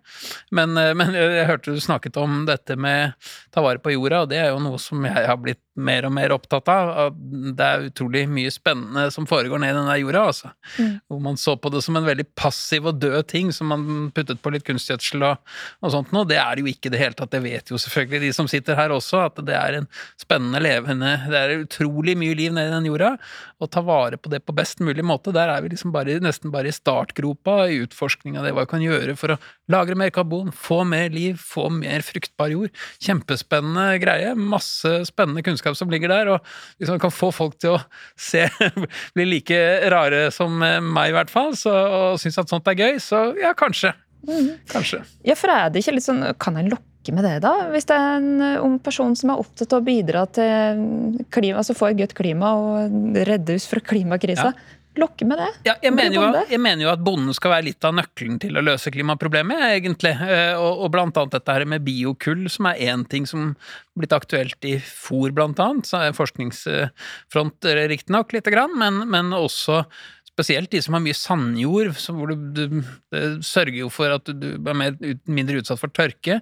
men, 0.54 0.78
men, 0.78 1.10
jeg 1.18 1.48
hørte 1.50 1.74
du 1.74 1.82
snakket 1.82 2.20
om 2.22 2.44
dette 2.46 2.76
med 2.78 3.16
ta 3.50 3.66
vare 3.66 3.82
på 3.82 3.96
jorda, 3.96 4.22
og 4.22 4.30
det 4.30 4.38
er 4.44 4.52
jo 4.52 4.62
noe 4.62 4.78
som 4.82 5.02
jeg 5.08 5.26
har 5.26 5.42
blitt 5.42 5.62
mer 5.80 6.04
og 6.04 6.12
mer 6.12 6.32
opptatt 6.34 6.68
av. 6.68 7.14
Det 7.56 7.64
er 7.64 7.86
utrolig 7.88 8.26
mye 8.28 8.50
spennende 8.52 9.06
som 9.14 9.26
foregår 9.28 9.62
ned 9.62 9.72
i 9.72 9.78
denne 9.78 9.96
jorda, 10.02 10.24
altså. 10.28 10.50
Mm. 10.76 10.92
Hvor 11.08 11.22
man 11.24 11.38
så 11.40 11.54
på 11.56 11.72
det 11.72 11.80
som 11.86 11.96
en 11.96 12.06
veldig 12.06 12.26
passiv 12.38 12.90
og 12.90 12.98
død 13.00 13.28
ting 13.32 13.52
som 13.56 13.72
man 13.72 14.10
puttet 14.14 14.42
på 14.44 14.52
litt 14.52 14.66
kunstgjødsel 14.68 15.24
og, 15.30 15.54
og 15.80 15.94
sånt 15.94 16.12
noe. 16.12 16.28
Det 16.28 16.36
er 16.40 16.58
det 16.58 16.64
jo 16.64 16.72
ikke 16.72 16.90
i 16.90 16.94
det 16.94 17.00
hele 17.00 17.16
tatt, 17.16 17.32
det 17.32 17.42
vet 17.44 17.72
jo 17.72 17.80
selvfølgelig 17.80 18.28
de 18.28 18.34
som 18.36 18.50
sitter 18.50 18.76
her 18.78 18.92
også, 18.92 19.24
at 19.30 19.40
det 19.48 19.56
er 19.56 19.78
en 19.80 19.88
spennende, 20.20 20.60
levende 20.62 21.14
Det 21.32 21.40
er 21.40 21.56
utrolig 21.62 22.16
mye 22.20 22.36
liv 22.36 22.52
ned 22.52 22.68
i 22.68 22.76
den 22.76 22.90
jorda, 22.90 23.14
Å 23.62 23.70
ta 23.70 23.80
vare 23.86 24.18
på 24.18 24.28
det 24.32 24.42
på 24.44 24.54
best 24.56 24.82
mulig 24.82 25.04
måte. 25.06 25.32
Der 25.32 25.48
er 25.48 25.62
vi 25.62 25.72
liksom 25.72 25.92
bare, 25.94 26.18
nesten 26.20 26.52
bare 26.52 26.68
i 26.68 26.74
startgropa 26.74 27.68
i 27.70 27.80
utforskning 27.84 28.36
av 28.36 28.44
det 28.44 28.52
hva 28.56 28.66
vi 28.66 28.72
kan 28.74 28.82
gjøre 28.82 29.14
for 29.16 29.34
å 29.34 29.40
lagre 29.70 29.94
mer 29.96 30.10
karbon, 30.14 30.50
få 30.52 30.82
mer 30.84 31.12
liv, 31.14 31.38
få 31.38 31.68
mer 31.72 32.02
fruktbar 32.04 32.50
jord. 32.52 32.74
Kjempespennende 33.02 34.00
greie. 34.02 34.34
Masse 34.34 35.04
spennende 35.06 35.44
kunnskap 35.46 35.61
kunnskap 35.62 35.78
som 35.78 35.90
ligger 35.90 36.12
der, 36.12 36.30
og 36.34 36.40
hvis 36.78 36.90
man 36.90 37.00
kan 37.02 37.14
få 37.14 37.30
folk 37.34 37.58
til 37.62 37.76
å 37.76 37.82
se 38.18 38.46
bli 39.16 39.26
like 39.28 39.58
rare 39.92 40.30
som 40.34 40.58
meg, 40.58 41.10
i 41.10 41.16
hvert 41.16 41.32
fall, 41.32 41.54
så, 41.58 41.72
og 41.72 42.22
synes 42.22 42.40
at 42.42 42.52
sånt 42.52 42.68
er 42.68 42.78
gøy, 42.78 42.98
så 43.02 43.30
ja, 43.40 43.54
kanskje. 43.54 43.94
Mm. 44.28 44.52
Kanskje. 44.70 45.02
Ja, 45.26 45.34
for 45.38 45.50
er 45.50 45.70
det 45.72 45.80
ikke 45.82 45.96
litt 45.96 46.04
sånn 46.04 46.20
Kan 46.38 46.54
en 46.54 46.68
lokke 46.70 47.10
med 47.10 47.24
det, 47.26 47.40
da? 47.42 47.50
Hvis 47.72 47.88
det 47.88 47.96
er 47.98 48.20
en 48.20 48.44
ung 48.62 48.76
person 48.78 49.16
som 49.18 49.32
er 49.32 49.40
opptatt 49.42 49.74
av 49.74 49.82
å 49.82 49.86
bidra 49.86 50.22
til 50.30 51.24
klima, 51.34 51.58
altså 51.58 51.74
få 51.74 51.90
et 51.90 51.98
godt 51.98 52.14
klima 52.14 52.52
og 52.54 53.18
redde 53.26 53.58
oss 53.58 53.66
fra 53.70 53.82
klimakrisa. 53.82 54.52
Ja 54.54 54.78
lokke 55.00 55.26
med 55.28 55.40
det. 55.40 55.48
Ja, 55.68 55.74
jeg, 55.82 55.94
mener 55.96 56.16
jo, 56.16 56.24
jeg, 56.50 56.60
mener 56.60 56.86
jo, 56.86 56.90
at 56.92 57.02
bonden 57.04 57.34
skal 57.36 57.54
være 57.54 57.66
litt 57.70 57.86
av 57.88 57.94
nøkkelen 57.96 58.38
til 58.42 58.58
å 58.58 58.64
løse 58.64 58.92
klimaproblemet, 58.92 59.64
egentlig. 59.78 60.12
Eh, 60.26 60.54
og, 60.58 60.84
og 60.84 60.92
blant 60.94 61.18
annet 61.20 61.36
dette 61.38 61.56
her 61.56 61.66
med 61.68 61.84
biokull, 61.86 62.46
som 62.52 62.68
er 62.70 62.82
én 62.92 63.06
ting 63.08 63.28
som 63.28 63.52
er 63.52 64.02
blitt 64.02 64.16
aktuelt 64.16 64.68
i 64.68 64.76
fôr, 64.84 65.32
blant 65.34 65.60
annet. 65.62 65.88
Så 65.88 66.02
forskningsfront 66.18 67.70
riktignok 67.92 68.34
lite 68.36 68.54
grann, 68.54 68.76
men, 68.80 69.04
men 69.12 69.32
også 69.36 69.82
spesielt 70.32 70.70
de 70.72 70.80
som 70.82 70.96
har 70.96 71.02
mye 71.04 71.16
sandjord, 71.16 71.90
hvor 72.16 72.32
du, 72.32 72.46
du, 72.56 72.78
det 73.12 73.22
sørger 73.44 73.78
jo 73.82 73.90
for 73.92 74.14
at 74.14 74.28
du, 74.32 74.46
er 74.56 74.78
mer, 74.78 74.96
mindre 75.28 75.60
utsatt 75.60 75.80
for 75.80 75.92
tørke, 75.92 76.38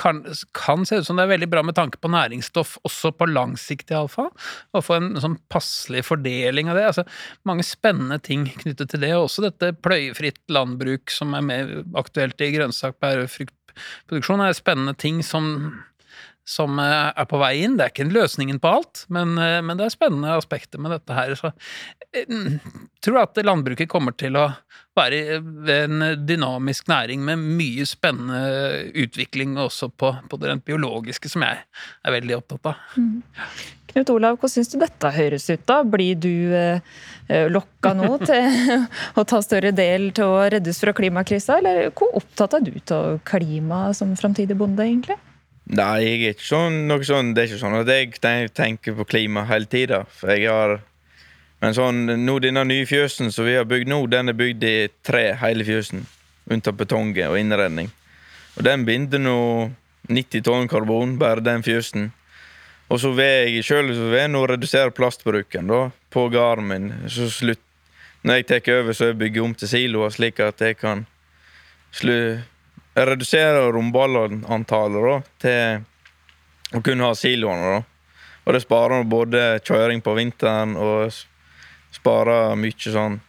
kan, 0.00 0.20
kan, 0.56 0.84
se 0.88 1.00
ut 1.00 1.08
som 1.08 1.18
det 1.18 1.24
er 1.24 1.32
veldig 1.34 1.48
bra 1.52 1.62
med 1.64 1.76
tanke 1.76 2.00
på 2.00 2.10
næringsstoff, 2.12 2.76
også 2.88 3.12
på 3.16 3.28
lang 3.30 3.56
sikt 3.60 3.92
iallfall. 3.92 4.30
Å 4.76 4.84
få 4.84 4.98
en 4.98 5.12
sånn 5.20 5.38
passelig 5.52 6.04
fordeling 6.08 6.72
av 6.72 6.78
det. 6.78 6.86
altså 6.92 7.06
Mange 7.48 7.64
spennende 7.66 8.20
ting 8.24 8.46
knyttet 8.60 8.92
til 8.92 9.04
det, 9.04 9.14
og 9.16 9.28
også 9.28 9.48
dette 9.48 9.72
pløyefritt 9.80 10.40
landbruk 10.52 11.12
som 11.12 11.36
er 11.36 11.46
mer 11.46 11.76
aktuelt 12.00 12.40
i 12.44 12.52
grønnsak, 12.56 13.00
bær 13.00 13.24
og 13.24 13.32
fruktproduksjon, 13.32 14.44
er 14.44 14.56
spennende 14.56 14.96
ting 15.00 15.24
som 15.26 15.54
som 16.48 16.78
eh, 16.78 17.10
er 17.14 17.28
på 17.30 17.38
vei 17.40 17.52
inn. 17.64 17.76
Det 17.78 17.86
er 17.86 17.92
ikke 17.94 18.08
løsningen 18.10 18.60
på 18.62 18.74
alt, 18.80 19.04
men, 19.12 19.36
eh, 19.38 19.60
men 19.64 19.78
det 19.78 19.86
er 19.86 19.94
spennende 19.94 20.36
aspekter 20.38 20.82
med 20.82 20.94
dette 20.96 21.16
her. 21.16 21.34
Så 21.38 21.52
jeg 22.10 22.26
eh, 22.26 22.70
tror 23.04 23.22
at 23.24 23.40
landbruket 23.44 23.90
kommer 23.90 24.16
til 24.18 24.38
å 24.40 24.48
være 24.98 25.40
en 25.70 26.02
dynamisk 26.26 26.88
næring 26.90 27.22
med 27.24 27.40
mye 27.40 27.86
spennende 27.88 28.90
utvikling 28.98 29.54
også 29.60 29.88
på, 29.94 30.10
på 30.28 30.40
det 30.40 30.50
rent 30.50 30.66
biologiske, 30.66 31.30
som 31.30 31.46
jeg 31.46 31.62
er 31.62 32.16
veldig 32.16 32.40
opptatt 32.40 32.72
av. 32.72 32.82
Mm. 32.98 33.22
Knut 33.90 34.10
Olav, 34.12 34.36
hvordan 34.38 34.52
syns 34.52 34.70
du 34.70 34.76
dette 34.78 35.10
høres 35.14 35.48
ut? 35.50 35.62
da? 35.66 35.80
Blir 35.86 36.18
du 36.20 36.52
eh, 36.54 37.46
lokka 37.50 37.94
nå 37.98 38.18
til 38.28 38.84
å 39.18 39.24
ta 39.26 39.40
større 39.42 39.72
del 39.74 40.10
til 40.16 40.30
å 40.30 40.44
reddes 40.52 40.82
fra 40.82 40.94
klimakrisa, 40.96 41.58
eller 41.58 41.90
hvor 41.94 42.14
opptatt 42.20 42.58
er 42.58 42.66
du 42.66 42.94
av 42.94 43.18
klima 43.26 43.88
som 43.96 44.14
framtidig 44.18 44.58
bonde, 44.58 44.86
egentlig? 44.86 45.18
Nei, 45.70 46.00
jeg 46.02 46.14
er 46.18 46.32
ikke 46.34 46.48
sånn, 46.48 46.76
noe 46.90 47.04
sånn, 47.06 47.28
det 47.34 47.44
er 47.44 47.50
ikke 47.50 47.60
sånn 47.60 47.76
at 47.78 47.90
jeg 48.26 48.50
tenker 48.56 48.96
på 48.98 49.04
klima 49.06 49.44
hele 49.46 49.70
tida. 49.70 50.04
Jeg 50.26 50.80
Men 51.60 51.74
sånn, 51.76 52.06
nå 52.24 52.38
denne 52.40 52.64
nye 52.64 52.86
fjøsen 52.88 53.30
som 53.30 53.44
vi 53.44 53.54
har 53.54 53.66
bygd 53.68 53.88
nå, 53.88 54.06
den 54.08 54.32
er 54.32 54.34
bygd 54.34 54.64
i 54.64 54.88
tre, 55.04 55.36
hele 55.36 55.64
fjøsen. 55.64 56.06
Unntatt 56.50 56.78
betonget 56.78 57.28
og 57.28 57.38
innredning. 57.38 57.90
Og 58.56 58.64
den 58.64 58.86
binder 58.88 59.20
nå 59.20 59.70
90 60.08 60.42
tonn 60.42 60.68
karbon, 60.68 61.18
bare 61.20 61.44
den 61.44 61.62
fjøsen. 61.62 62.10
Og 62.90 62.98
så 62.98 63.12
vil 63.14 63.52
jeg 63.54 63.64
sjøl 63.68 63.92
nå 64.32 64.46
redusere 64.48 64.90
plastbruken 64.90 65.68
da, 65.70 65.90
på 66.10 66.26
gården 66.32 66.66
min. 66.66 66.88
Så 67.06 67.28
slutt, 67.30 67.62
når 68.22 68.40
jeg 68.40 68.46
tar 68.48 68.72
over, 68.80 68.92
så 68.92 69.12
jeg 69.12 69.20
bygger 69.20 69.44
om 69.44 69.54
til 69.54 69.70
siloer, 69.70 70.10
slik 70.10 70.40
at 70.42 70.60
jeg 70.60 70.80
kan 70.80 71.04
slu, 71.94 72.40
redusere 73.08 73.70
romballantallet 73.72 75.30
til 75.40 76.76
å 76.76 76.82
kunne 76.84 77.08
ha 77.08 77.16
siloene. 77.18 77.78
da. 77.78 77.82
Og 78.46 78.54
det 78.56 78.62
sparer 78.64 79.08
både 79.08 79.60
kjøring 79.64 80.02
på 80.02 80.14
vinteren 80.16 80.76
og 80.80 81.12
sparer 81.94 82.56
mye 82.58 82.94
sånn 82.94 83.20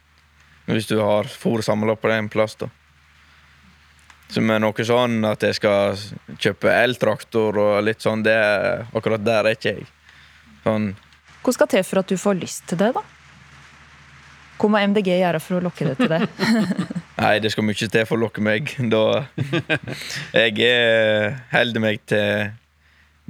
hvis 0.71 0.87
du 0.87 0.99
har 1.01 1.27
fôr 1.27 1.63
samla 1.65 1.95
på 1.99 2.07
den 2.11 2.29
plass. 2.31 2.55
da. 2.55 2.69
Som 4.31 4.49
er 4.49 4.61
noe 4.63 4.85
sånn 4.87 5.25
at 5.27 5.43
jeg 5.43 5.57
skal 5.57 5.97
kjøpe 6.39 6.71
eltraktor 6.71 7.57
og 7.59 7.81
litt 7.83 8.01
sånn, 8.01 8.23
det 8.23 8.37
akkurat 8.95 9.23
der 9.25 9.49
er 9.49 9.57
ikke 9.57 9.75
jeg. 9.75 9.89
Sånn, 10.63 10.93
Hva 11.41 11.53
skal 11.53 11.67
til 11.67 11.83
for 11.83 11.99
at 12.03 12.07
du 12.07 12.15
får 12.21 12.37
lyst 12.39 12.67
til 12.69 12.79
det, 12.79 12.93
da? 12.95 13.03
Hva 14.61 14.69
må 14.69 14.77
MDG 14.77 15.15
gjøre 15.17 15.39
for 15.41 15.57
å 15.57 15.63
lokke 15.65 15.87
deg 15.89 15.97
til 15.97 16.11
det? 16.11 16.19
Nei, 17.21 17.35
det 17.41 17.49
skal 17.53 17.65
mye 17.65 17.89
til 17.95 18.05
for 18.05 18.19
å 18.19 18.21
lokke 18.27 18.43
meg. 18.45 18.69
Da 18.91 19.23
Jeg 20.35 20.57
er, 20.67 21.39
holder 21.49 21.81
meg 21.81 22.03
til 22.09 22.51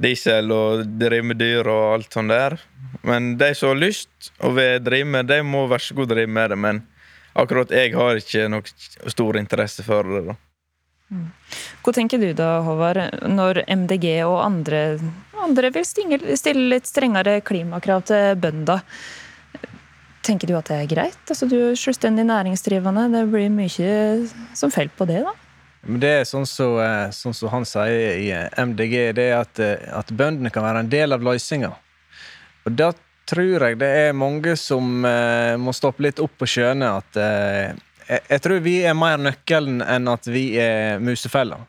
diesel 0.02 0.52
og 0.52 0.84
driver 1.00 1.30
med 1.32 1.40
dyr 1.40 1.70
og 1.72 1.84
alt 1.96 2.18
sånt 2.18 2.34
der. 2.34 2.58
Men 3.08 3.36
de 3.40 3.54
som 3.56 3.72
har 3.72 3.80
lyst 3.80 4.32
og 4.44 4.58
vil 4.60 4.82
drive 4.84 5.08
med, 5.08 5.32
de 5.32 5.40
må 5.48 5.66
være 5.72 5.88
så 5.88 5.98
god 5.98 6.12
drive 6.12 6.36
med 6.36 6.52
det. 6.52 6.60
Men 6.68 6.84
akkurat 7.40 7.72
jeg 7.72 7.96
har 7.96 8.20
ikke 8.20 8.48
noe 8.52 9.12
stor 9.16 9.40
interesse 9.40 9.88
for 9.88 10.12
det. 10.12 10.26
da. 10.28 10.38
Hva 11.82 11.96
tenker 11.96 12.22
du 12.22 12.30
da, 12.36 12.62
Håvard, 12.64 13.24
når 13.28 13.64
MDG 13.72 14.22
og 14.28 14.38
andre, 14.44 14.84
andre 15.40 15.72
vil 15.76 15.88
stille 15.88 16.68
litt 16.72 16.88
strengere 16.88 17.40
klimakrav 17.44 18.06
til 18.12 18.38
bønder? 18.40 18.84
Tenker 20.22 20.52
du 20.52 20.58
at 20.58 20.70
det 20.70 20.80
er 20.84 20.90
greit? 20.90 21.22
Altså, 21.28 21.48
du 21.50 21.58
er 21.72 21.78
selvstendig 21.80 22.28
næringsdrivende. 22.30 23.08
Det 23.14 23.24
blir 23.32 23.54
mye 23.54 23.94
som 24.58 24.74
faller 24.74 24.94
på 24.98 25.08
det, 25.10 25.24
da? 25.26 25.34
Men 25.82 26.02
det 26.04 26.12
er 26.14 26.28
sånn 26.30 26.46
som 26.46 26.76
så, 26.78 27.14
sånn 27.18 27.34
så 27.34 27.50
han 27.50 27.66
sier 27.66 28.20
i 28.22 28.28
eh, 28.36 28.50
MDG, 28.62 28.98
det 29.18 29.32
er 29.32 29.40
at, 29.40 29.62
eh, 29.62 29.88
at 29.98 30.12
bøndene 30.14 30.52
kan 30.54 30.66
være 30.66 30.84
en 30.84 30.92
del 30.92 31.16
av 31.16 31.26
løsninga. 31.26 31.72
Og 32.68 32.76
da 32.78 32.92
tror 33.32 33.66
jeg 33.66 33.80
det 33.82 33.90
er 34.04 34.18
mange 34.18 34.54
som 34.60 35.06
eh, 35.08 35.58
må 35.58 35.74
stoppe 35.74 36.06
litt 36.06 36.22
opp 36.22 36.44
og 36.44 36.52
skjønne 36.52 36.92
at 37.00 37.18
eh, 37.18 37.74
jeg, 38.06 38.22
jeg 38.28 38.44
tror 38.46 38.62
vi 38.66 38.76
er 38.86 38.98
mer 38.98 39.22
nøkkelen 39.22 39.82
enn 39.82 40.12
at 40.12 40.30
vi 40.30 40.52
er 40.62 41.02
musefella. 41.02 41.64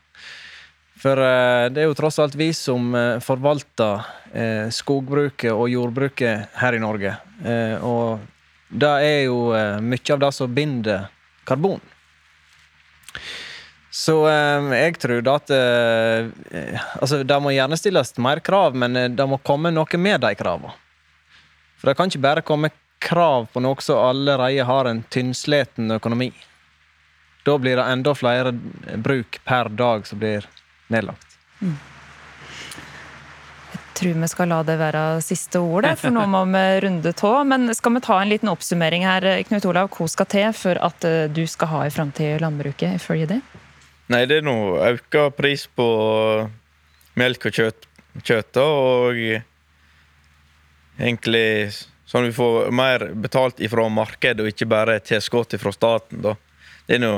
For 1.02 1.18
eh, 1.18 1.68
det 1.72 1.82
er 1.82 1.88
jo 1.88 1.96
tross 1.98 2.20
alt 2.22 2.36
vi 2.38 2.50
som 2.56 2.92
eh, 2.98 3.16
forvalter 3.24 4.04
eh, 4.32 4.68
skogbruket 4.74 5.50
og 5.54 5.70
jordbruket 5.72 6.52
her 6.60 6.76
i 6.76 6.82
Norge. 6.82 7.16
Eh, 7.42 7.80
og 7.80 8.31
det 8.72 8.92
er 9.04 9.18
jo 9.26 9.52
eh, 9.56 9.80
mye 9.84 10.14
av 10.14 10.20
det 10.22 10.30
som 10.32 10.54
binder 10.54 11.08
karbon. 11.44 11.80
Så 13.92 14.14
eh, 14.28 14.70
jeg 14.78 14.96
tror 15.02 15.24
da 15.26 15.34
at 15.36 15.52
eh, 15.52 16.86
Altså, 16.96 17.20
det 17.28 17.40
må 17.44 17.52
gjerne 17.52 17.76
stilles 17.76 18.14
mer 18.16 18.40
krav, 18.44 18.76
men 18.78 18.96
det 19.16 19.28
må 19.28 19.40
komme 19.44 19.74
noe 19.74 20.00
med 20.00 20.24
de 20.24 20.32
kravene. 20.38 20.72
For 21.76 21.90
det 21.90 21.98
kan 21.98 22.08
ikke 22.08 22.24
bare 22.24 22.46
komme 22.46 22.72
krav 23.02 23.48
på 23.52 23.60
noe 23.60 23.82
som 23.82 23.98
allerede 23.98 24.64
har 24.64 24.88
en 24.88 25.02
tynnsleten 25.10 25.90
økonomi. 25.98 26.30
Da 27.42 27.56
blir 27.58 27.76
det 27.76 27.88
enda 27.90 28.14
flere 28.14 28.52
bruk 29.02 29.40
per 29.44 29.68
dag 29.74 30.06
som 30.06 30.22
blir 30.22 30.46
nedlagt. 30.94 31.26
Tror 33.94 34.18
vi 34.22 34.28
skal 34.30 34.50
la 34.52 34.60
det 34.66 34.78
være 34.80 35.02
siste 35.24 35.60
ordet, 35.60 35.94
for 36.00 36.14
nå 36.14 36.24
må 36.30 36.42
vi 36.50 36.62
runde 36.84 37.12
tå. 37.18 37.32
Men 37.48 37.72
skal 37.76 37.96
vi 37.96 38.02
ta 38.04 38.18
en 38.22 38.32
liten 38.32 38.50
oppsummering 38.52 39.06
her, 39.06 39.26
Knut 39.48 39.66
Olav? 39.68 39.92
Hva 39.94 40.08
skal 40.10 40.28
til 40.32 40.50
for 40.56 40.80
at 40.80 41.06
eh, 41.08 41.28
du 41.32 41.44
skal 41.50 41.70
ha 41.72 41.84
i 41.86 41.94
framtid 41.94 42.36
i 42.36 42.42
landbruket, 42.42 42.98
ifølge 43.00 43.30
det? 43.34 43.40
Nei, 44.12 44.24
det 44.28 44.40
er 44.40 44.46
nå 44.46 44.56
økt 44.82 45.18
pris 45.38 45.68
på 45.70 45.86
melk 47.18 47.48
og 47.48 47.56
kjøtt, 47.56 47.88
kjøtt 48.24 48.58
og 48.60 49.18
egentlig 50.98 51.46
sånn 52.08 52.28
vi 52.28 52.34
får 52.36 52.72
mer 52.74 53.06
betalt 53.24 53.60
ifra 53.64 53.86
markedet, 53.88 54.44
og 54.44 54.50
ikke 54.52 54.68
bare 54.68 55.00
tilskudd 55.00 55.56
fra 55.60 55.72
staten. 55.72 56.22
da. 56.24 56.36
Det 56.86 56.98
er 56.98 57.04
nå 57.04 57.14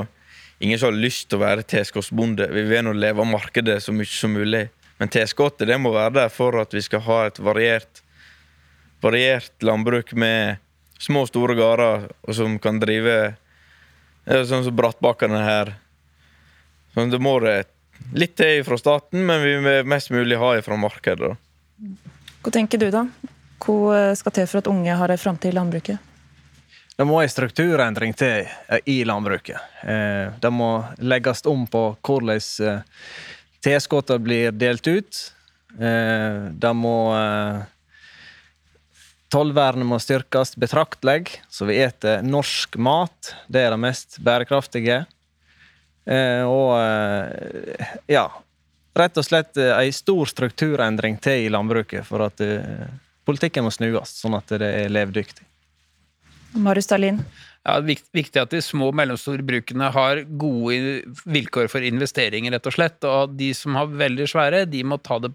ingen 0.63 0.79
som 0.79 0.93
har 0.93 1.03
lyst 1.03 1.29
til 1.29 1.39
å 1.39 1.43
være 1.43 1.67
tilskuddsbonde. 1.67 2.47
Vi 2.53 2.63
vil 2.69 2.85
nå 2.85 2.95
leve 2.95 3.23
av 3.23 3.27
markedet 3.29 3.81
så 3.83 3.95
mye 3.95 4.07
som 4.09 4.35
mulig. 4.35 4.69
Men 4.97 5.11
tilskuddet 5.11 5.67
det 5.67 5.77
må 5.81 5.91
være 5.95 6.13
der 6.21 6.29
for 6.33 6.55
at 6.61 6.73
vi 6.73 6.83
skal 6.85 7.03
ha 7.07 7.25
et 7.27 7.39
variert, 7.43 8.03
variert 9.03 9.65
landbruk 9.65 10.13
med 10.15 10.61
små 10.99 11.25
og 11.25 11.31
store 11.31 11.55
gårder, 11.57 12.07
og 12.23 12.37
som 12.37 12.59
kan 12.63 12.79
drive 12.79 13.35
Sånn 14.25 14.63
som 14.65 14.73
Brattbakkene 14.73 15.37
her. 15.45 15.75
Sånn, 16.95 17.11
det 17.13 17.19
må 17.21 17.35
det 17.43 17.67
litt 18.17 18.33
til 18.39 18.63
fra 18.65 18.77
staten, 18.81 19.21
men 19.21 19.43
vi 19.43 19.51
vil 19.61 19.85
mest 19.85 20.09
mulig 20.09 20.39
ha 20.41 20.55
fra 20.65 20.77
markedet. 20.81 21.35
Hva 22.41 22.53
tenker 22.53 22.81
du, 22.81 22.87
da? 22.89 23.03
Hva 23.61 23.77
eh, 23.97 24.15
skal 24.17 24.33
til 24.35 24.49
for 24.49 24.63
at 24.63 24.69
unge 24.71 24.97
har 24.97 25.13
en 25.13 25.21
framtid 25.21 25.53
i 25.53 25.55
landbruket? 25.59 26.11
Det 26.95 27.05
må 27.05 27.19
en 27.21 27.29
strukturendring 27.29 28.13
til 28.17 28.47
eh, 28.47 28.81
i 28.89 29.03
landbruket. 29.07 29.61
Eh, 29.83 30.33
Det 30.41 30.51
må 30.51 30.71
legges 31.05 31.45
om 31.45 31.67
på 31.67 31.85
hvordan 32.01 32.41
tilskuddene 33.65 34.21
blir 34.23 34.51
delt 34.55 34.87
ut. 34.87 35.21
Eh, 35.79 36.51
Det 36.53 36.73
må 36.77 36.97
eh, 37.17 37.63
Tollvernet 39.33 39.87
må 39.89 39.97
styrkes 39.99 40.53
betraktelig, 40.55 41.41
så 41.49 41.65
vi 41.67 41.79
eter 41.83 42.21
norsk 42.23 42.77
mat. 42.77 43.33
Det 43.51 43.65
er 43.65 43.73
det 43.73 43.81
mest 43.81 44.19
bærekraftige. 44.23 45.01
Eh, 46.05 46.43
Og 46.45 46.77
eh, 46.79 47.87
ja 48.07 48.29
Rett 48.95 49.17
og 49.19 49.25
slett 49.27 49.57
ei 49.59 49.89
stor 49.91 50.29
strukturendring 50.31 51.17
til 51.19 51.41
i 51.43 51.49
landbruket 51.51 52.05
for 52.07 52.23
at 52.23 52.39
politikken 53.27 53.65
må 53.65 53.71
snues, 53.75 54.13
sånn 54.21 54.37
at 54.37 54.53
det 54.55 54.69
er 54.69 54.93
levedyktig. 54.93 55.43
Marius 56.55 56.87
Dahlin? 56.87 57.19
Ja, 57.65 57.79
det 57.81 57.95
er 57.95 58.09
viktig 58.13 58.37
at 58.37 58.51
de 58.53 58.59
små 58.61 58.91
og 58.91 58.97
mellomstore 58.99 59.41
brukene 59.45 59.87
har 59.89 60.19
gode 60.37 60.99
vilkår 61.25 61.65
for 61.73 61.85
investeringer, 61.87 62.53
rett 62.53 62.69
og 62.69 62.75
slett. 62.75 63.07
Og 63.09 63.33
de 63.39 63.47
som 63.57 63.73
har 63.79 63.89
veldig 63.89 64.27
svære, 64.29 64.59
de 64.69 64.83
må 64.85 64.99
ta, 65.01 65.17
det, 65.23 65.31